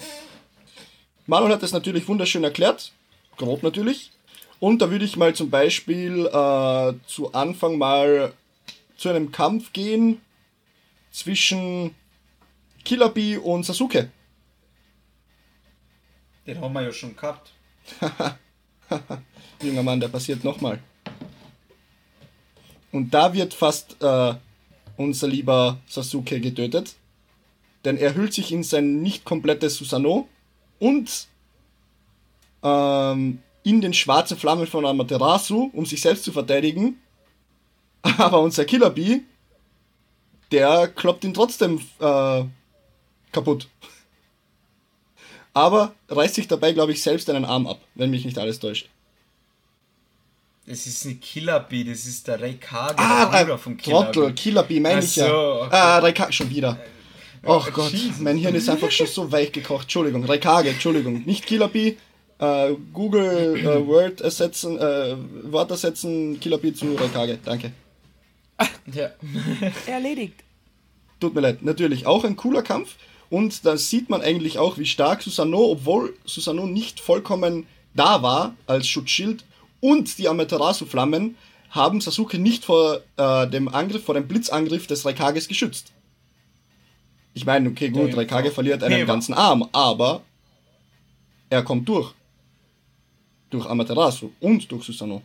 [1.26, 2.92] Manuel hat es natürlich wunderschön erklärt,
[3.36, 4.10] grob natürlich.
[4.58, 8.32] Und da würde ich mal zum Beispiel äh, zu Anfang mal
[8.96, 10.20] zu einem Kampf gehen
[11.12, 11.94] zwischen
[12.84, 14.10] Killer Bee und Sasuke.
[16.46, 17.52] Den haben wir ja schon gehabt.
[19.62, 20.80] Junger Mann, der passiert nochmal.
[22.90, 24.34] Und da wird fast äh,
[24.96, 26.96] unser lieber Sasuke getötet.
[27.84, 30.28] Denn er hüllt sich in sein nicht komplettes Susanoo
[30.78, 31.26] und
[32.62, 37.00] ähm, in den schwarzen Flammen von Amaterasu, um sich selbst zu verteidigen.
[38.02, 39.22] Aber unser Killer Bee,
[40.50, 42.44] der kloppt ihn trotzdem äh,
[43.32, 43.68] kaputt.
[45.54, 48.88] Aber reißt sich dabei, glaube ich, selbst einen Arm ab, wenn mich nicht alles täuscht.
[50.66, 54.04] Das ist ein Killer Bee, das ist der Reikage, Ah, der Bruder äh, vom Killer
[54.12, 54.32] Trottel, Bee.
[54.34, 55.28] Killer Bee, meine Ach ich ja.
[55.28, 55.68] so, okay.
[55.76, 56.78] Ah, Raikage, schon wieder.
[57.44, 58.20] Ach äh, Gott, Jesus.
[58.20, 59.82] mein Hirn ist einfach schon so weich gekocht.
[59.82, 61.22] Entschuldigung, Raikage, Entschuldigung.
[61.24, 61.96] Nicht Killer Bee.
[62.38, 65.16] Äh, Google äh, Word ersetzen, äh,
[65.52, 67.38] Wort ersetzen, Killer Bee zu Raikage.
[67.44, 67.72] Danke.
[68.92, 69.10] Ja.
[69.86, 70.34] Erledigt.
[71.18, 71.62] Tut mir leid.
[71.62, 72.94] Natürlich auch ein cooler Kampf.
[73.32, 78.54] Und da sieht man eigentlich auch, wie stark Susanoo, obwohl Susanoo nicht vollkommen da war
[78.66, 79.42] als Schutzschild
[79.80, 81.36] und die Amaterasu-Flammen,
[81.70, 85.92] haben Sasuke nicht vor äh, dem Angriff, vor dem Blitzangriff des Raikages geschützt.
[87.32, 88.52] Ich meine, okay, gut, Ja, Raikage ja.
[88.52, 90.20] verliert einen Nee, ganzen Arm, aber
[91.48, 92.12] er kommt durch.
[93.48, 95.22] Durch Amaterasu und durch Susanoo.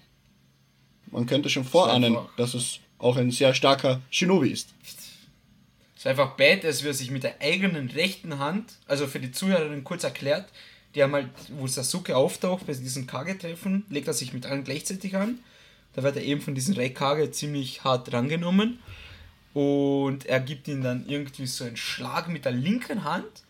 [1.12, 4.70] Man könnte schon vorahnen, dass es auch ein sehr starker Shinobi ist.
[6.08, 9.84] Ist einfach badass, wie er sich mit der eigenen rechten Hand, also für die Zuhörerin
[9.84, 10.46] kurz erklärt,
[10.96, 15.17] die haben halt, wo Sasuke auftaucht bei diesem Kage-Treffen, legt er sich mit allen gleichzeitig
[15.17, 15.39] an
[15.91, 18.80] Da wird er eben von diesem Reikage ziemlich hart drangenommen.
[19.54, 23.43] Und er gibt ihm dann irgendwie so einen Schlag mit der linken Hand.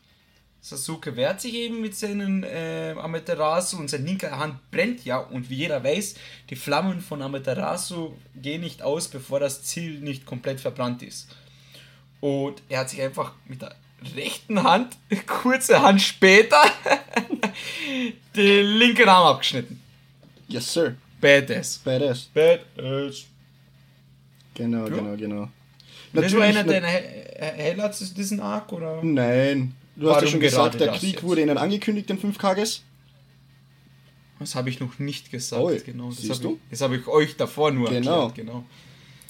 [0.59, 5.19] Sasuke wehrt sich eben mit seinen äh, Amaterasu und seine linke Hand brennt ja.
[5.19, 6.15] Und wie jeder weiß,
[6.49, 11.27] die Flammen von Amaterasu gehen nicht aus, bevor das Ziel nicht komplett verbrannt ist.
[12.19, 13.75] Und er hat sich einfach mit der
[14.15, 16.61] rechten Hand, kurze Hand später,
[18.35, 19.81] den linken Arm abgeschnitten.
[20.47, 20.95] Yes, sir.
[21.19, 21.79] Badass.
[21.83, 22.29] Badass.
[22.33, 23.25] Badass.
[24.53, 25.49] Genau, genau, genau.
[26.13, 29.03] Bist du einer deiner Hellas zu diesen Arc oder?
[29.03, 29.75] Nein.
[29.95, 32.83] Du hast ja schon gesagt, der Krieg wurde ihnen angekündigt, den 5 Kages.
[34.39, 35.61] Das habe ich noch nicht gesagt.
[35.61, 36.09] Oi, genau.
[36.11, 36.53] Das habe du?
[36.53, 38.27] ich, das hab ich euch davor nur Genau.
[38.27, 38.35] erklärt.
[38.35, 38.65] Genau.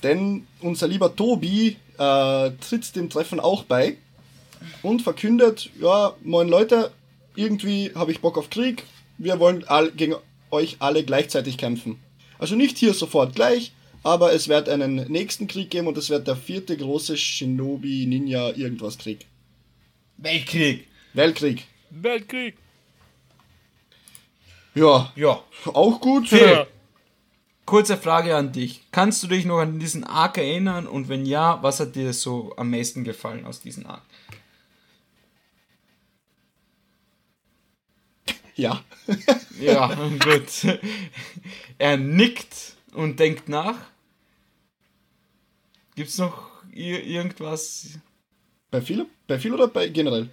[0.04, 3.98] Denn unser lieber Tobi äh, tritt dem Treffen auch bei
[4.84, 6.92] und verkündet, ja, moin Leute,
[7.36, 8.84] irgendwie habe ich Bock auf Krieg,
[9.18, 10.16] wir wollen all, gegen
[10.52, 12.00] euch alle gleichzeitig kämpfen.
[12.40, 13.72] Also nicht hier sofort gleich,
[14.04, 18.52] aber es wird einen nächsten Krieg geben und es wird der vierte große Shinobi Ninja
[18.52, 19.26] irgendwas Krieg.
[20.18, 20.88] Weltkrieg.
[21.14, 21.66] Weltkrieg.
[21.90, 22.56] Weltkrieg.
[24.76, 25.44] Ja, Ja.
[25.66, 26.28] auch gut.
[26.30, 26.68] Phil,
[27.68, 28.82] kurze Frage an dich.
[28.92, 30.88] Kannst du dich noch an diesen Arc erinnern?
[30.88, 34.02] Und wenn ja, was hat dir so am meisten gefallen aus diesem Arc?
[38.56, 38.84] Ja.
[39.60, 40.80] Ja, gut.
[41.78, 43.78] Er nickt und denkt nach.
[45.96, 48.00] Gibt's noch ir irgendwas?
[48.72, 50.30] Bei viel, bei viel oder bei generell?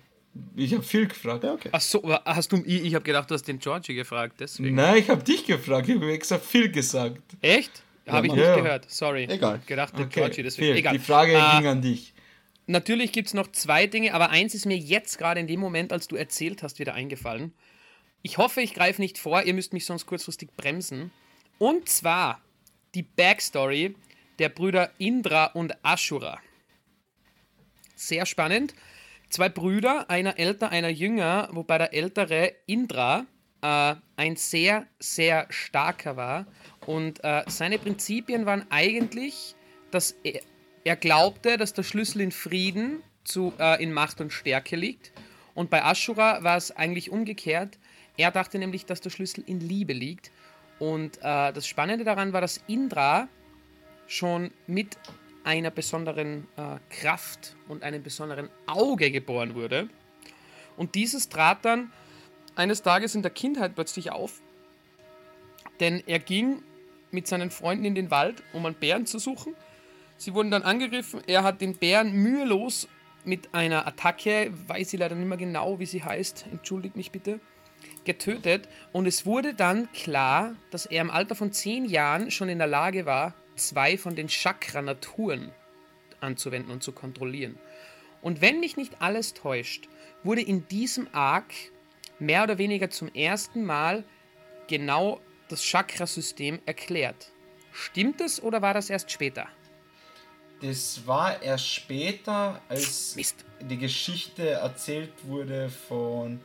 [0.57, 1.45] Ich habe viel gefragt.
[1.45, 1.69] Ja, okay.
[1.73, 4.75] Ach so, hast du, ich, ich habe gedacht, du hast den Georgie gefragt, deswegen.
[4.75, 5.89] Nein, ich habe dich gefragt.
[5.89, 7.23] Ich habe extra viel gesagt.
[7.41, 7.83] Echt?
[8.07, 8.57] Habe ich nicht Ja.
[8.57, 9.25] gehört, sorry.
[9.31, 9.61] Egal.
[9.67, 10.67] Gedacht, den Okay, Georgie, deswegen.
[10.73, 10.93] Phil, Egal.
[10.95, 12.13] die Frage Äh, ging an dich.
[12.67, 15.93] Natürlich gibt es noch zwei Dinge, aber eins ist mir jetzt gerade in dem Moment,
[15.93, 17.53] als du erzählt hast, wieder eingefallen.
[18.23, 21.11] Ich hoffe, ich greife nicht vor, ihr müsst mich sonst kurzfristig bremsen.
[21.59, 22.41] Und zwar
[22.95, 23.95] die Backstory
[24.39, 26.39] der Brüder Indra und Ashura.
[27.95, 28.75] Sehr spannend.
[29.31, 33.27] Zwei Brüder, einer älter, einer jünger, wobei der ältere Indra
[33.63, 36.47] äh, ein sehr, sehr starker war.
[36.87, 39.57] Und äh, seine Prinzipien waren eigentlich,
[39.91, 40.41] dass er,
[40.85, 45.13] er glaubte, dass der Schlüssel in Frieden zu, äh, in Macht und Stärke liegt.
[45.55, 47.79] Und bei Ashura war es eigentlich umgekehrt.
[48.17, 50.31] Er dachte nämlich, dass der Schlüssel in Liebe liegt.
[50.79, 53.29] Und äh, das Spannende daran war, dass Indra
[54.07, 54.99] schon mit
[55.45, 59.89] einer besonderen äh, Kraft und einem besonderen Auge geboren wurde.
[60.77, 61.93] Und dieses trat dann
[62.57, 64.41] eines Tages in der Kindheit plötzlich auf,
[65.81, 66.63] denn er ging
[67.11, 69.55] mit seinen Freunden in den Wald, um einen Bären zu suchen.
[70.17, 71.21] Sie wurden dann angegriffen.
[71.27, 72.89] Er hat den Bären mühelos
[73.25, 77.41] mit einer Attacke, weiß ich leider nicht mehr genau, wie sie heißt, entschuldigt mich bitte,
[78.05, 78.69] getötet.
[78.93, 82.67] Und es wurde dann klar, dass er im Alter von zehn Jahren schon in der
[82.67, 85.53] Lage war, zwei von den Chakra-Naturen
[86.21, 87.59] anzuwenden und zu kontrollieren.
[88.23, 89.89] Und wenn mich nicht alles täuscht,
[90.23, 91.53] wurde in diesem Arc
[92.19, 94.05] mehr oder weniger zum ersten Mal
[94.67, 97.33] genau das Chakrasystem erklärt.
[97.73, 99.49] Stimmt es oder war das erst später?
[100.63, 103.45] Das war erst später, als Mist.
[103.61, 106.41] die Geschichte erzählt wurde von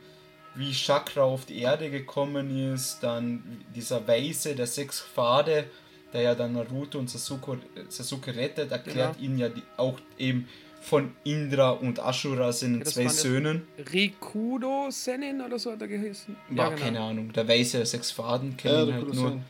[0.54, 5.70] wie Chakra auf die Erde gekommen ist, dann dieser Weise der sechs Pfade,
[6.12, 9.24] der ja dann Naruto und Sasuke, Sasuke rettet, erklärt Genau.
[9.32, 10.48] ihn ja die, auch eben
[10.82, 13.66] von Indra und Ashura sind Ja, zwei Söhnen.
[13.92, 16.34] Rikudo Senin oder so hat er geheißen?
[16.50, 19.28] War keine Ahnung, der Weise der sechs Pfaden Ja, kennen kann halt nur.
[19.30, 19.44] sein.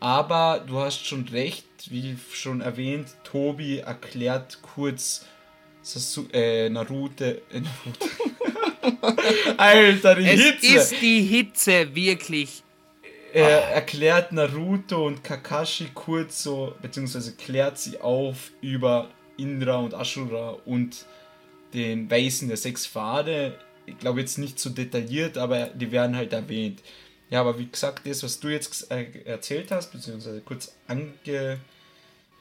[0.00, 5.26] Aber du hast schon recht, wie schon erwähnt, Tobi erklärt kurz
[5.82, 7.24] Sasu äh, Naruto.
[7.24, 8.08] Äh, Naruto.
[9.56, 10.76] Alter, die Es Hitze!
[10.76, 12.62] ist die Hitze, wirklich.
[13.34, 20.50] Er erklärt Naruto und Kakashi kurz so, beziehungsweise klärt sie auf über Indra und Ashura
[20.64, 21.04] und
[21.72, 23.58] den Weisen der sechs Pfade.
[23.86, 26.80] Ich glaube jetzt nicht so detailliert, aber die werden halt erwähnt.
[27.28, 31.58] Ja, aber wie gesagt, das, was du jetzt äh, erzählt hast, beziehungsweise kurz ange,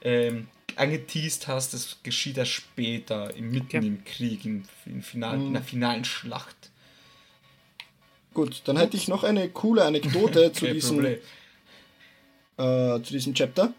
[0.04, 3.88] ähm, angeteased hast, das geschieht erst später, im, mitten Okay.
[3.88, 6.70] im Krieg, im, im Final, in der finalen Schlacht.
[8.34, 11.18] Gut, dann hätte ich noch eine coole Anekdote zu, diesem, äh,
[12.58, 13.74] zu diesem Chapter.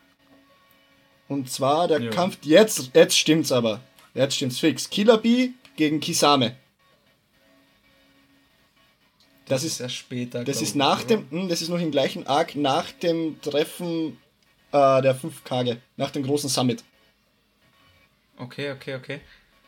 [1.29, 2.11] Und zwar der Ja.
[2.11, 3.81] Kampf, jetzt, jetzt stimmt's aber.
[4.15, 4.89] Jetzt stimmt's fix.
[4.89, 6.57] Killer Bee gegen Kisame.
[9.47, 10.45] Das, Das ist erst später.
[10.45, 11.17] Das ist nach oder?
[11.17, 14.19] dem, hm, das ist noch im gleichen Arc nach dem Treffen
[14.73, 16.83] äh, der fünf Kage, nach dem großen Summit.
[18.37, 19.21] Okay, okay, okay.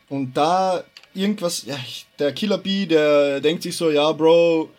[0.09, 1.77] Und da irgendwas, ja,
[2.17, 4.69] der Killer Bee, der denkt sich so, ja, Bro,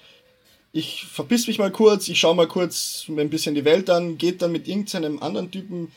[0.79, 4.41] ich verpiss mich mal kurz, ich schau mal kurz ein bisschen die Welt an, geht
[4.43, 5.93] dann mit irgendeinem anderen Typen,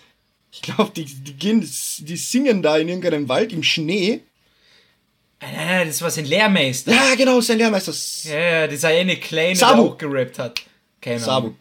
[0.51, 4.21] ich glaube, die, die gehen, die singen da in irgendeinem Wald im Schnee.
[5.39, 6.91] Ah, das war sein Lehrmeister.
[6.91, 7.93] Ja, genau, sein Lehrmeister.
[8.29, 9.83] Ja, ja, dieser eine Kleine, Sabu.
[9.83, 10.61] der auch gerappt hat.
[10.99, 11.47] Keine Sabu.
[11.47, 11.57] Ahnung.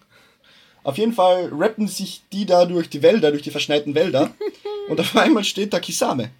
[0.82, 4.34] Auf jeden Fall rappen sich die da durch die Wälder, durch die verschneiten Wälder.
[4.88, 6.30] und auf einmal steht da Kisame.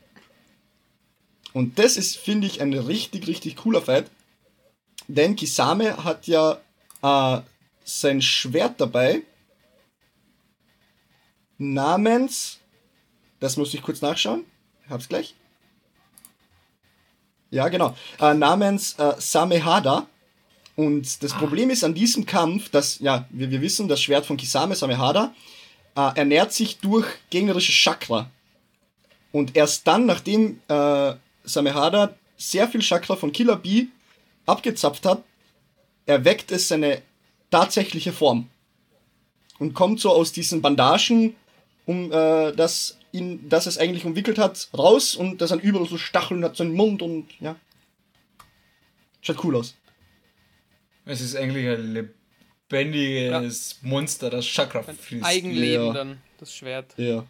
[1.52, 4.06] Und das ist, finde ich, ein richtig, richtig cooler Fight.
[5.08, 6.60] Denn Kisame hat ja
[7.02, 7.40] äh,
[7.84, 9.22] sein Schwert dabei.
[11.58, 12.58] Namens.
[13.40, 14.44] Das muss ich kurz nachschauen.
[14.88, 15.34] Hab's gleich.
[17.50, 17.96] Ja, genau.
[18.20, 20.06] Äh, namens äh, Samehada.
[20.76, 24.36] Und das Problem ist an diesem Kampf, dass, ja, wir, wir wissen, das Schwert von
[24.36, 25.34] Kisame, Samehada,
[25.96, 28.30] äh, ernährt sich durch gegnerische Chakra.
[29.32, 33.88] Und erst dann, nachdem äh, Samehada sehr viel Chakra von Killer Bee
[34.46, 35.22] abgezapft hat,
[36.06, 37.02] erweckt es seine
[37.50, 38.48] tatsächliche Form.
[39.58, 41.34] Und kommt so aus diesen Bandagen,
[41.86, 45.98] um äh, das, ihn, das es eigentlich umwickelt hat, raus und das dann überall so
[45.98, 47.56] Stacheln hat, so einen Mund und ja.
[49.20, 49.74] Schaut cool aus.
[51.04, 52.08] Es ist eigentlich ein
[52.70, 55.24] lebendiges Monster, das Chakra fließt.
[55.24, 55.92] Eigenleben Ja.
[55.92, 56.94] dann, das Schwert.
[56.96, 57.26] Ja.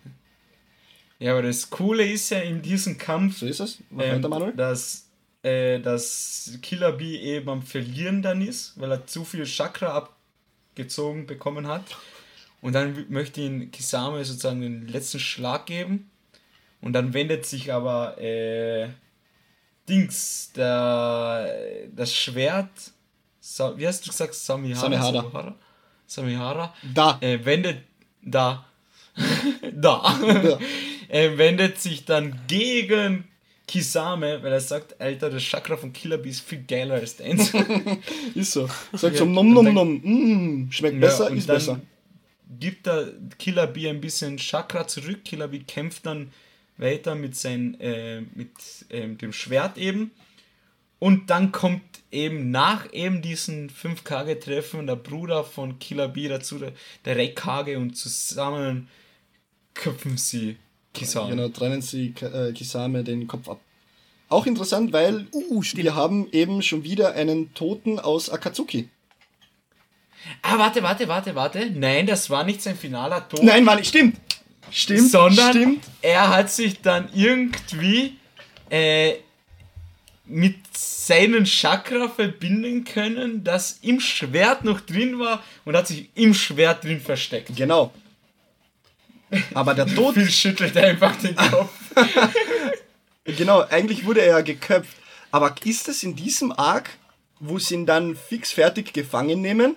[1.18, 3.78] Ja, aber das Coole ist ja in diesem Kampf, So ist es.
[3.90, 4.52] Ähm, weiter, Manuel.
[4.54, 5.06] dass,
[5.42, 10.10] äh, dass Killer Bee eben am Verlieren dann ist, weil er zu viel Chakra
[10.72, 11.84] abgezogen bekommen hat.
[12.60, 16.10] Und dann möchte ihn Kisame sozusagen den letzten Schlag geben.
[16.82, 18.88] Und dann wendet sich aber äh,
[19.88, 22.70] Dings, der, das Schwert,
[23.76, 24.80] wie hast du gesagt, Samihara?
[24.80, 25.22] Samehada.
[25.22, 25.54] Samihara?
[26.06, 27.18] Samihara Da.
[27.20, 27.82] äh, wendet
[28.22, 28.66] da
[29.72, 30.58] da Ja.
[31.08, 33.24] er wendet sich dann gegen
[33.70, 37.52] Kisame, weil er sagt, Alter, das Chakra von Killer Bee ist viel geiler als deins.
[38.34, 38.68] Ist so.
[38.92, 40.00] Sagt so, nom nom nom.
[40.02, 41.80] Mm, schmeckt Ja, besser, ist dann besser.
[42.58, 45.24] Gibt der Killer Bee ein bisschen Chakra zurück.
[45.24, 46.32] Killer Bee kämpft dann
[46.78, 48.50] weiter mit, sein, äh, mit
[48.90, 50.10] ähm, dem Schwert eben.
[50.98, 56.72] Und dann kommt eben nach eben diesen 5K-Treffen der Bruder von Killer Bee dazu, der,
[57.04, 58.88] der und zusammen
[59.74, 60.56] köpfen sie
[60.92, 61.30] Kisame.
[61.30, 63.60] Genau, trennen sie äh, Kisame den Kopf ab.
[64.28, 68.88] Auch interessant, weil Uh, wir haben eben schon wieder einen Toten aus Akatsuki.
[70.42, 71.70] Ah, warte, warte, warte, warte.
[71.70, 73.42] Nein, das war nicht sein finaler Tod.
[73.42, 74.18] Nein, Mann, stimmt.
[74.70, 75.84] Stimmt, sondern stimmt.
[76.02, 78.16] er hat sich dann irgendwie
[78.70, 79.14] äh,
[80.26, 86.34] mit seinen Chakra verbinden können, das im Schwert noch drin war und hat sich im
[86.34, 87.56] Schwert drin versteckt.
[87.56, 87.92] Genau.
[89.54, 91.70] Aber der Tod, Phil schüttelt einfach den Kopf.
[93.24, 94.96] genau, eigentlich wurde er ja geköpft.
[95.30, 96.90] Aber ist es in diesem Arc,
[97.38, 99.76] wo sie ihn dann fix fertig gefangen nehmen?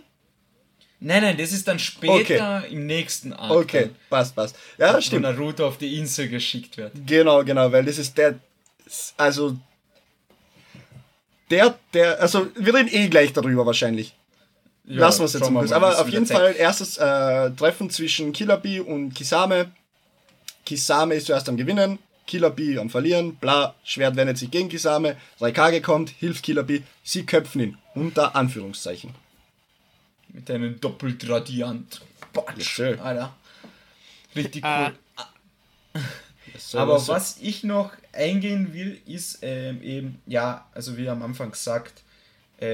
[0.99, 3.51] Nein, nein, das ist dann später im nächsten Arc.
[3.51, 4.55] Okay, dann, passt, passt.
[4.77, 5.23] Ja, Wo stimmt.
[5.23, 6.93] Naruto auf die Insel geschickt wird.
[7.05, 8.39] Genau, genau, weil das ist der,
[9.17, 9.57] also,
[11.49, 14.15] der, der, also, wir reden eh gleich darüber wahrscheinlich.
[14.85, 15.71] Ja, Lassen wir es jetzt mal kurz.
[15.71, 16.25] Aber auf jeden.
[16.25, 19.71] Fall erstes äh, Treffen zwischen Killer Bee und Kisame.
[20.65, 25.17] Kisame ist zuerst am Gewinnen, Killer Bee am Verlieren, bla, Schwert wendet sich gegen Kisame,
[25.41, 27.77] Raikage kommt, hilft Killer Bee, sie köpfen ihn.
[27.95, 29.13] Unter Anführungszeichen.
[30.29, 32.01] Mit einem Doppeltradiant.
[32.57, 32.99] Yes, sir.
[33.03, 33.35] Alter.
[34.35, 34.93] Richtig cool.
[35.15, 35.29] Ah.
[36.73, 42.02] Aber was ich noch eingehen will, ist ähm, eben, ja, also wie am Anfang gesagt,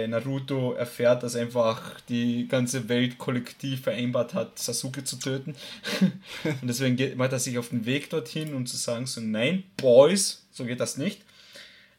[0.08, 5.56] Naruto erfährt, dass einfach die ganze Welt kollektiv vereinbart hat, Sasuke zu töten.
[6.43, 9.63] Und deswegen geht, macht er sich auf den Weg dorthin, um zu sagen, so nein,
[9.78, 11.21] Boys, so geht das nicht.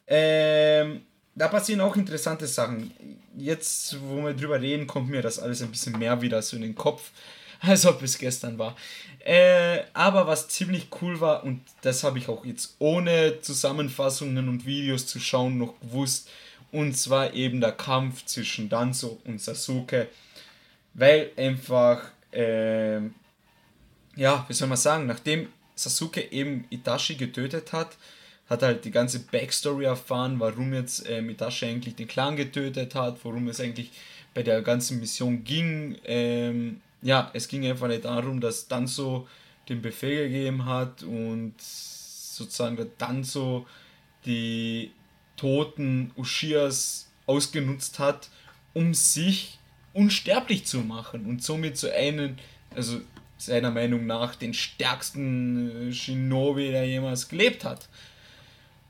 [0.06, 1.02] Ähm,
[1.34, 2.92] da passieren auch interessante Sachen.
[3.36, 6.62] Jetzt, wo wir drüber reden, kommt mir das alles ein bisschen mehr wieder so in
[6.62, 7.10] den Kopf,
[7.60, 8.76] als ob es gestern war.
[9.20, 14.66] Äh, aber was ziemlich cool war, und das habe ich auch jetzt ohne Zusammenfassungen und
[14.66, 16.28] Videos zu schauen noch gewusst,
[16.72, 20.08] und zwar eben der Kampf zwischen Danzo und Sasuke,
[20.94, 22.02] weil einfach,
[22.32, 23.14] ähm,
[24.16, 27.96] ja, wie soll man sagen, nachdem Sasuke eben Itachi getötet hat,
[28.48, 33.24] hat halt die ganze Backstory erfahren, warum jetzt ähm, Itachi eigentlich den Clan getötet hat,
[33.24, 33.92] worum es eigentlich
[34.34, 35.96] bei der ganzen Mission ging.
[36.04, 39.28] Ähm, ja, es ging einfach nicht darum, dass Danzo
[39.68, 43.66] den Befehl gegeben hat und sozusagen Danzo
[44.26, 44.90] die
[45.40, 48.28] Toten Ushias ausgenutzt hat,
[48.74, 49.58] um sich
[49.94, 52.36] unsterblich zu machen und somit zu einem,
[52.74, 53.00] also
[53.38, 57.88] seiner Meinung nach, den stärksten äh, Shinobi, der jemals gelebt hat.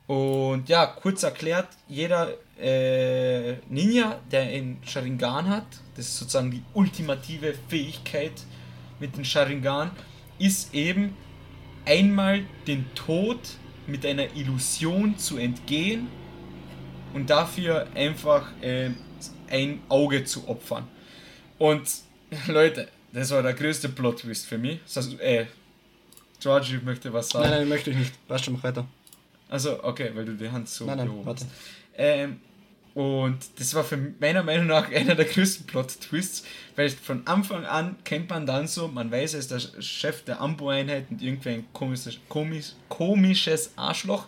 [0.09, 6.65] Und ja, kurz erklärt, jeder äh, Ninja, der einen Sharingan hat, das ist sozusagen die
[6.75, 8.33] ultimative Fähigkeit
[8.99, 9.93] mit dem Sharingan,
[10.41, 11.17] ist eben
[11.85, 13.39] einmal den Tod
[13.87, 16.09] mit einer Illusion zu entgehen
[17.15, 18.91] und dafür einfach äh,
[19.49, 20.87] ein Auge zu opfern.
[21.59, 21.89] Und
[22.47, 24.81] Leute, das war der größte Plot-Twist für mich.
[24.85, 25.47] Das heißt, äh,
[26.41, 27.49] Georgie möchte was sagen.
[27.49, 28.29] Nein, nein, möchte ich nicht.
[28.29, 28.87] Passt schon, mach weiter.
[29.49, 31.47] Also, okay, weil du die Hand so Nein, nein, gehoben warte.
[31.97, 32.41] Ähm,
[32.95, 36.45] und das war für meiner Meinung nach einer der größten Plot-Twists,
[36.77, 40.41] weil von Anfang an kennt man dann so, man weiß, er ist der Chef der
[40.41, 44.27] Ambo-Einheit und irgendwie ein komisches, komisch, komisches Arschloch.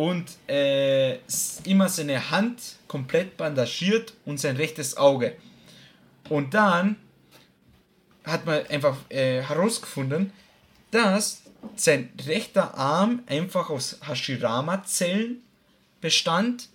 [0.00, 1.18] Und äh,
[1.64, 5.36] immer seine Hand komplett bandagiert und sein rechtes Auge.
[6.30, 6.96] Und dann
[8.24, 10.32] hat man einfach äh, herausgefunden,
[10.90, 11.42] dass
[11.76, 15.42] sein rechter Arm einfach aus Hashirama-Zellen
[16.00, 16.70] bestand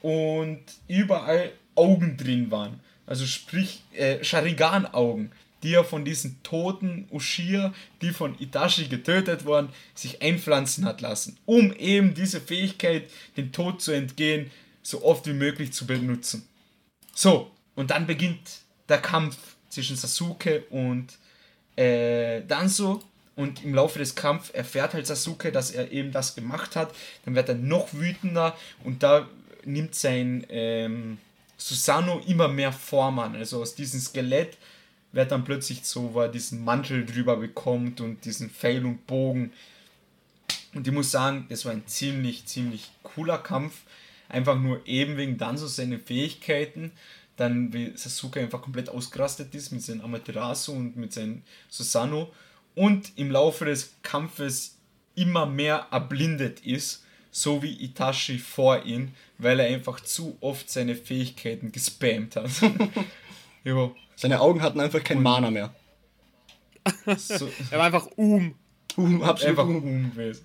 [0.00, 2.80] und überall Augen drin waren.
[3.04, 5.32] Also sprich äh, Sharingan-Augen,
[5.62, 11.36] die er von diesen toten Ushir, die von Itachi getötet wurden, sich einpflanzen hat lassen,
[11.46, 14.50] um eben diese Fähigkeit, den Tod zu entgehen,
[14.82, 16.46] so oft wie möglich zu benutzen.
[17.14, 18.40] So, und dann beginnt
[18.88, 19.36] der Kampf
[19.68, 21.18] zwischen Sasuke und
[21.76, 23.02] äh, Danzo.
[23.36, 26.92] Und im Laufe des Kampfs erfährt halt Sasuke, dass er eben das gemacht hat.
[27.24, 29.28] Dann wird er noch wütender und da
[29.64, 31.18] nimmt sein ähm,
[31.56, 33.36] Susanoo immer mehr Form an.
[33.36, 34.58] Also aus diesem Skelett
[35.12, 39.52] wird dann plötzlich so, wo er diesen Mantel drüber bekommt und diesen Pfeil und Bogen.
[40.74, 43.82] Und ich muss sagen, das war ein ziemlich, ziemlich cooler Kampf.
[44.28, 46.92] Einfach nur eben wegen Danzo seine Fähigkeiten.
[47.36, 52.28] Dann wie Sasuke einfach komplett ausgerastet ist mit seinem Amaterasu und mit seinem Susanoo.
[52.76, 54.76] Und im Laufe des Kampfes
[55.16, 60.94] immer mehr erblindet ist, so wie Itachi vor ihm, weil er einfach zu oft seine
[60.94, 62.50] Fähigkeiten gespammt hat.
[63.64, 65.74] jo, Seine Augen hatten einfach kein Mana mehr.
[67.16, 68.54] so, Er war einfach um.
[68.98, 69.58] Uh, absolut.
[69.58, 69.78] einfach uh.
[69.78, 70.44] um gewesen.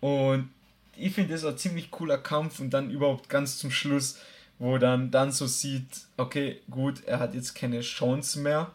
[0.00, 0.50] Und
[0.96, 4.18] ich finde, das war ein ziemlich cooler Kampf und dann überhaupt ganz zum Schluss,
[4.58, 5.86] wo dann, dann so sieht,
[6.16, 8.72] okay, gut, er hat jetzt keine Chance mehr.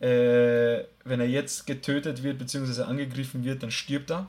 [0.00, 4.26] Äh, wenn er jetzt getötet wird, beziehungsweise angegriffen wird, dann stirbt er.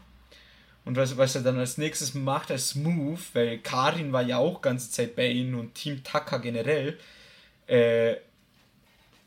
[0.85, 4.61] Und was, was er dann als nächstes macht als Move, weil Karin war ja auch
[4.61, 6.99] ganze Zeit bei ihm und Team Taka generell,
[7.67, 8.15] äh,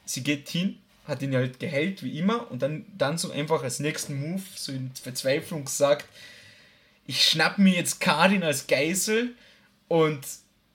[0.05, 3.81] sie geht hin, hat ihn halt geheilt wie immer und dann, dann so einfach als
[3.81, 6.07] nächsten Move, so in Verzweiflung sagt,
[7.07, 9.35] ich schnapp mir jetzt Karin als Geisel
[9.89, 10.21] und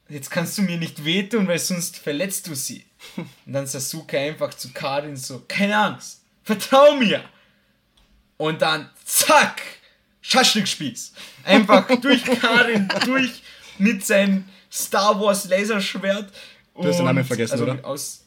[0.09, 2.85] jetzt kannst du mir nicht wehtun, weil sonst verletzt du sie.
[3.17, 7.23] Und dann Sasuke einfach zu Karin so, keine Angst, vertrau mir.
[8.37, 9.61] Und dann zack,
[10.21, 11.13] Schaschlikspieß.
[11.43, 13.43] Einfach durch Karin, durch
[13.77, 16.31] mit seinem Star Wars Laserschwert.
[16.75, 17.85] Du hast den Namen vergessen, also oder?
[17.85, 18.23] Aus,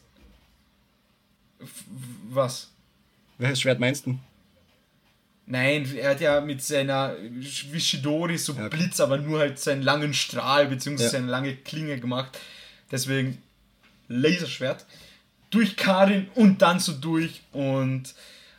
[2.29, 2.69] was?
[3.37, 4.17] Welches Schwert meinst du?
[5.45, 8.67] Nein, er hat ja mit seiner wie Shidori so Ja.
[8.67, 11.03] Blitz, aber nur halt seinen langen Strahl bzw.
[11.03, 11.09] Ja.
[11.09, 12.37] seine lange Klinge gemacht.
[12.91, 13.41] Deswegen
[14.09, 14.85] Laserschwert.
[15.49, 18.13] Durch Karin und dann so durch und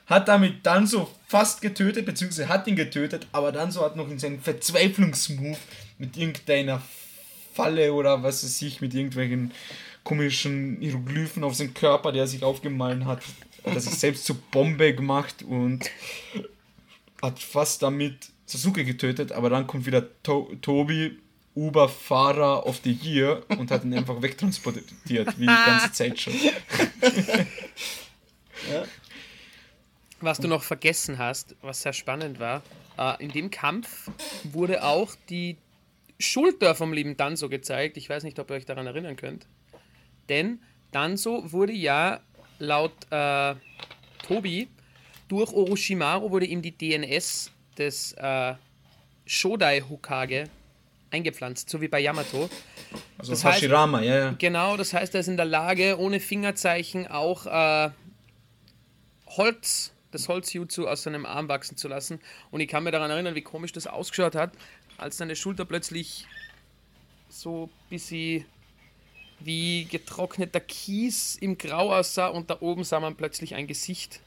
[0.07, 4.09] hat damit dann so fast getötet, beziehungsweise hat ihn getötet, aber dann so hat noch
[4.09, 5.59] in seinen Verzweiflungsmove
[5.99, 6.80] mit irgendeiner
[7.59, 9.50] Falle oder was weiß ich, mit irgendwelchen
[10.04, 13.20] komischen Hieroglyphen auf seinen Körper, der er sich aufgemalt hat,
[13.64, 15.90] hat er sich selbst zur Bombe gemacht und
[17.20, 21.18] hat fast damit Sasuke getötet, aber dann kommt wieder to Tobi,
[21.56, 26.34] Uber-Fahrer of the Year und hat ihn einfach wegtransportiert, wie die ganze Zeit schon.
[30.20, 32.62] Was du noch vergessen hast, was sehr spannend war,
[32.98, 34.11] äh, in dem Kampf
[34.42, 35.56] wurde auch die
[36.19, 37.97] Schulter vom lieben Danzo gezeigt.
[37.97, 39.47] Ich weiß nicht, ob ihr euch daran erinnern könnt.
[40.29, 40.61] Denn
[40.91, 42.21] Danzo wurde ja
[42.59, 43.55] laut äh,
[44.27, 44.69] Tobi
[45.29, 48.55] durch Orochimaru wurde ihm die DNS des äh,
[49.27, 50.45] Shodai Hokage
[51.11, 52.49] eingepflanzt, so wie bei Yamato.
[53.19, 54.35] Also Das heißt- Hashirama, ja, ja.
[54.39, 57.91] Genau, das heißt, er ist in der Lage, ohne Fingerzeichen auch äh,
[59.27, 62.21] Holz, das Holzjutsu aus seinem Arm wachsen zu lassen.
[62.51, 64.53] Und ich kann mir daran erinnern, wie komisch das ausgeschaut hat,
[64.99, 66.26] als seine Schulter plötzlich
[67.28, 68.44] so ein bisschen
[69.40, 74.20] wie getrockneter Kies im Grau aussah und da oben sah man plötzlich ein Gesicht.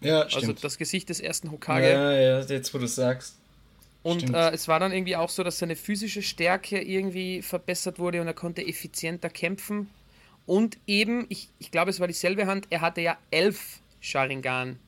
[0.00, 0.62] Ja, Also stimmt.
[0.62, 1.90] das Gesicht des ersten Hokage.
[1.90, 3.36] Ja, ja, jetzt wo du sagst.
[4.02, 8.20] Und äh, es war dann irgendwie auch so, dass seine physische Stärke irgendwie verbessert wurde
[8.20, 9.90] und er konnte effizienter kämpfen.
[10.46, 14.78] Und eben, ich, ich glaube, es war dieselbe Hand, er hatte ja elf Sharingan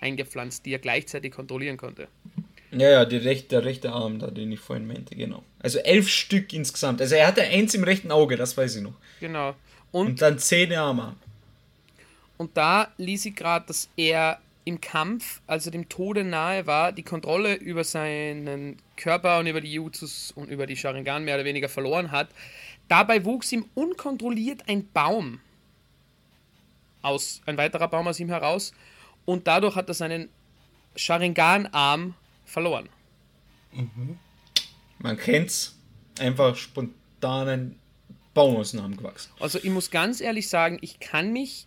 [0.00, 2.08] eingepflanzt, die er gleichzeitig kontrollieren konnte.
[2.72, 5.42] Ja, ja, die rechte, der rechte Arm da, den ich vorhin meinte, genau.
[5.60, 7.00] Also elf Stück insgesamt.
[7.00, 8.94] Also er hatte eins im rechten Auge, das weiß ich noch.
[9.18, 9.54] Genau.
[9.92, 11.16] Und, Und dann zehn Arme.
[12.38, 16.92] und da ließ ich gerade, dass er im Kampf, als er dem Tode nahe war,
[16.92, 21.44] die Kontrolle über seinen Körper und über die Jutsus und über die Sharingan mehr oder
[21.44, 22.28] weniger verloren hat.
[22.86, 25.40] Dabei wuchs ihm unkontrolliert ein Baum
[27.02, 28.72] aus, ein weiterer Baum aus ihm heraus
[29.24, 30.28] und dadurch hat er seinen
[30.96, 32.14] Sharingan-Arm
[32.50, 32.88] verloren.
[34.98, 35.76] Man kennt's.
[36.18, 37.78] Einfach spontanen
[38.34, 39.32] Baum aus dem Arm gewachsen.
[39.40, 41.66] Also ich muss ganz ehrlich sagen, ich kann mich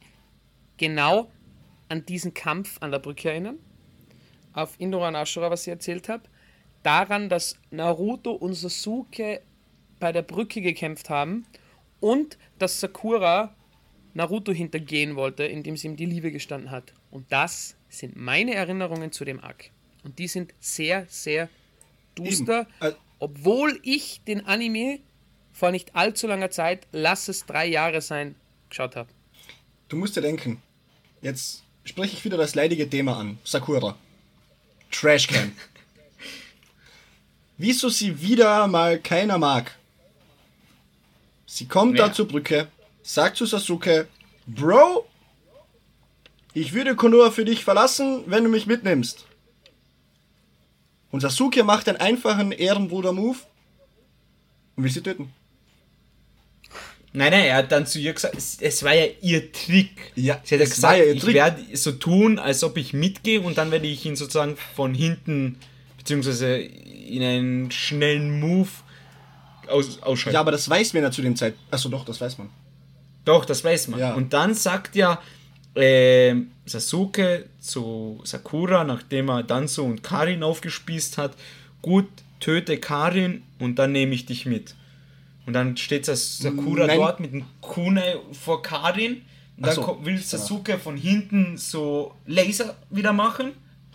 [0.78, 1.32] genau
[1.90, 3.58] an diesen Kampf an der Brücke erinnern.
[4.54, 6.24] Auf Indoran Ashura, was ich erzählt habe.
[6.84, 9.42] Daran, dass Naruto und Sasuke
[10.00, 11.46] bei der Brücke gekämpft haben
[12.00, 13.56] und dass Sakura
[14.14, 16.94] Naruto hintergehen wollte, indem sie ihm die Liebe gestanden hat.
[17.10, 19.72] Und das sind meine Erinnerungen zu dem Arc.
[20.04, 21.50] Und die sind sehr, sehr
[22.16, 22.94] duster, Eben.
[22.94, 25.00] Äh, obwohl ich den Anime
[25.54, 28.36] vor nicht allzu langer Zeit, lass es drei Jahre sein,
[28.70, 29.10] geschaut habe.
[29.88, 30.62] Du musst dir denken,
[31.22, 33.38] jetzt spreche ich wieder das leidige Thema an.
[33.44, 33.96] Sakura.
[34.92, 35.54] Trashcan.
[37.58, 39.78] Wieso sie wieder mal keiner mag.
[41.46, 42.08] Sie kommt Ja.
[42.08, 42.68] da zur Brücke,
[43.04, 44.08] sagt zu Sasuke,
[44.48, 45.08] Bro,
[46.54, 49.26] ich würde Konoha für dich verlassen, wenn du mich mitnimmst.
[51.14, 53.38] Und Sasuke macht einen einfachen Ehrenbruder-Move
[54.76, 55.32] und will sie töten.
[57.12, 60.12] Nein, nein, er hat dann zu ihr gesagt, es, es war ja ihr Trick.
[60.16, 63.60] Ja, Sie hat ja gesagt, ja ich werde so tun, als ob ich mitgehe und
[63.60, 65.60] dann werde ich ihn sozusagen von hinten,
[66.00, 68.70] beziehungsweise in einen schnellen Move
[69.68, 70.34] aus, ausschalten.
[70.34, 71.54] Ja, aber das weiß man ja zu dem Zeit.
[71.70, 72.50] Achso, doch, das weiß man.
[73.24, 74.00] Doch, das weiß man.
[74.00, 74.16] Ja.
[74.16, 75.22] Und dann sagt ja
[75.76, 81.34] ähm, Sasuke zu Sakura, nachdem er Danzo und Karin aufgespießt hat,
[81.82, 82.08] gut,
[82.40, 84.76] töte Karin und dann nehme ich dich mit.
[85.46, 86.98] Und dann steht Sakura Nein.
[86.98, 89.24] dort mit dem Kunai vor Karin.
[89.58, 90.00] Und dann so.
[90.04, 93.52] will Sasuke von hinten so Laser wieder machen.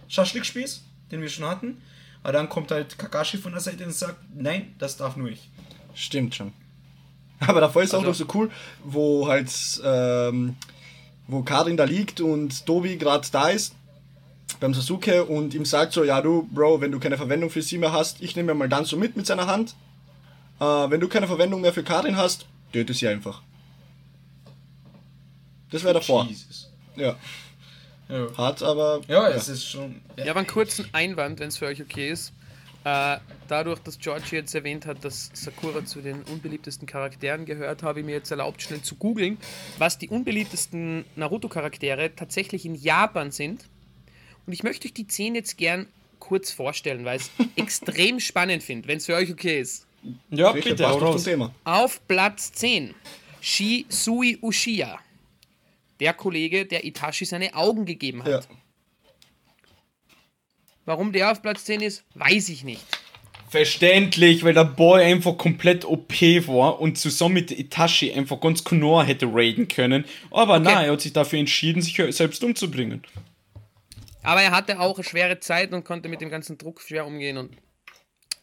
[0.09, 1.81] Schaschlikspieß, den wir schon hatten.
[2.23, 5.49] Aber dann kommt halt Kakashi von der Seite und sagt, nein, das darf nur ich.
[5.95, 6.53] Stimmt schon.
[7.41, 8.51] Aber davor ist auch Also- noch so cool,
[8.85, 9.51] wo halt,
[9.85, 10.57] ähm,
[11.29, 13.75] wo Karin da liegt und Tobi gerade da ist
[14.61, 17.79] beim Sasuke und ihm sagt so, ja du, Bro, wenn du keine Verwendung für sie
[17.79, 19.75] mehr hast, ich nehme mal dann so mit mit seiner Hand.
[20.59, 23.43] Äh, wenn du keine Verwendung mehr für Karin hast, töte sie einfach.
[25.71, 26.25] Das wäre davor.
[26.27, 26.71] Jesus.
[26.97, 27.15] Ja,
[28.09, 28.27] Ja.
[28.37, 30.01] hart, aber Ja, es ist schon.
[30.17, 32.33] Ich habe einen kurzen Einwand, wenn es für euch okay ist.
[32.85, 33.19] Äh,
[33.49, 38.07] dadurch, dass Georgie jetzt erwähnt hat, dass Sakura zu den unbeliebtesten Charakteren gehört, habe ich
[38.07, 39.37] mir jetzt erlaubt, schnell zu googeln,
[39.79, 43.65] was die unbeliebtesten Naruto-Charaktere tatsächlich in Japan sind.
[44.47, 45.87] Und ich möchte euch die 10 jetzt gern
[46.19, 49.87] kurz vorstellen, weil ich es extrem spannend finde, wenn es für euch okay ist.
[50.31, 51.25] Ja, Sicher, bitte, passt raus.
[51.25, 51.55] Thema.
[51.65, 52.95] Auf Platz 10
[53.41, 54.99] Shisui Uchiha.
[56.01, 58.49] Der Kollege, der Itachi seine Augen gegeben hat.
[58.49, 58.57] Ja.
[60.89, 62.83] Warum der auf Platz 10 ist, weiß ich nicht.
[63.51, 66.19] Verständlich, weil der Boy einfach komplett OP
[66.49, 70.07] war und zusammen mit Itachi einfach ganz Konoha hätte raiden können.
[70.31, 73.03] Aber nein, er hat sich dafür entschieden, sich selbst umzubringen.
[74.23, 77.37] Aber er hatte auch eine schwere Zeit und konnte mit dem ganzen Druck schwer umgehen
[77.37, 77.55] und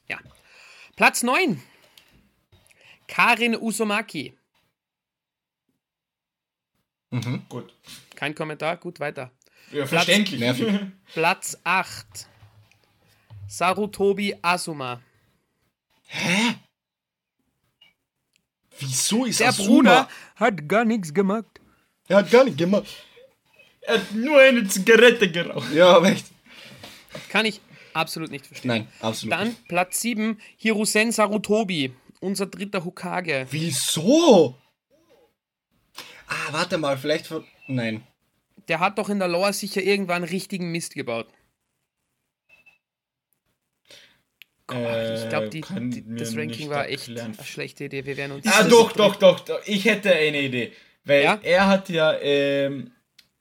[0.08, 0.20] ja.
[0.96, 1.60] Platz 9.
[3.08, 4.36] Karin Usomaki.
[7.50, 7.74] Gut.
[8.14, 9.32] Kein Kommentar, gut weiter.
[9.72, 10.40] Ja, verständlich.
[10.40, 10.68] Nervig.
[11.16, 12.28] Platz 8.
[13.48, 15.02] Sarutobi Asuma.
[18.80, 21.46] Wieso ist Der Asuma- Bruder hat gar nichts gemacht.
[22.08, 22.88] Er hat gar nicht gemacht.
[23.82, 25.72] Er hat nur eine Zigarette geraucht.
[25.74, 26.26] Ja, aber echt.
[27.30, 27.62] Kann ich
[27.94, 28.68] absolut nicht verstehen.
[28.70, 29.68] Nein, absolut Dann nicht.
[29.68, 30.40] Platz 7.
[30.58, 31.94] Hirusen Sarutobi.
[32.20, 33.48] Unser dritter Hokage.
[33.52, 34.56] Wieso?
[36.28, 37.32] Ah, warte mal, vielleicht.
[37.68, 38.06] Nein.
[38.68, 41.28] Der hat doch in der Lore sicher irgendwann richtigen Mist gebaut.
[44.72, 47.36] Ich glaube, die, Äh, die, mir das Ranking war echt erklären.
[47.38, 48.06] eine schlechte Idee.
[48.06, 48.48] Wir werden uns.
[48.48, 49.60] Ah, doch, doch, doch, doch.
[49.66, 50.72] Ich hätte eine Idee.
[51.04, 51.40] Weil Ja?
[51.44, 52.92] er hat ja, ähm,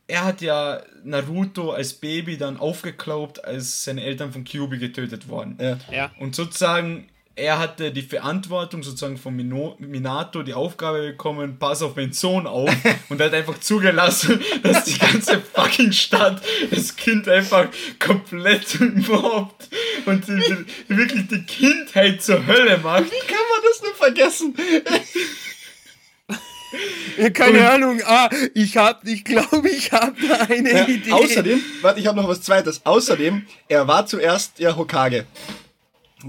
[0.06, 5.56] er hat ja Naruto als Baby dann aufgeklaubt, als seine Eltern von Kyubi getötet wurden.
[5.58, 5.78] Ja.
[5.90, 6.12] Ja.
[6.18, 11.96] Und sozusagen, er hatte die Verantwortung sozusagen von Mino Minato die Aufgabe bekommen, pass auf
[11.96, 12.70] meinen Sohn auf
[13.08, 17.68] und er hat einfach zugelassen, dass die ganze fucking Stadt das Kind einfach
[17.98, 19.68] komplett mobbt
[20.06, 23.06] und die, wirklich die Kindheit zur Hölle macht.
[23.06, 24.54] Wie kann man das nur vergessen?
[27.16, 28.00] Ja, keine Ahnung.
[28.04, 31.12] Ah, ich hab, ich glaube, ich habe da eine Ja, Idee.
[31.12, 32.80] außerdem, warte, ich habe noch was Zweites.
[32.84, 35.24] Außerdem, er war zuerst ja Hokage.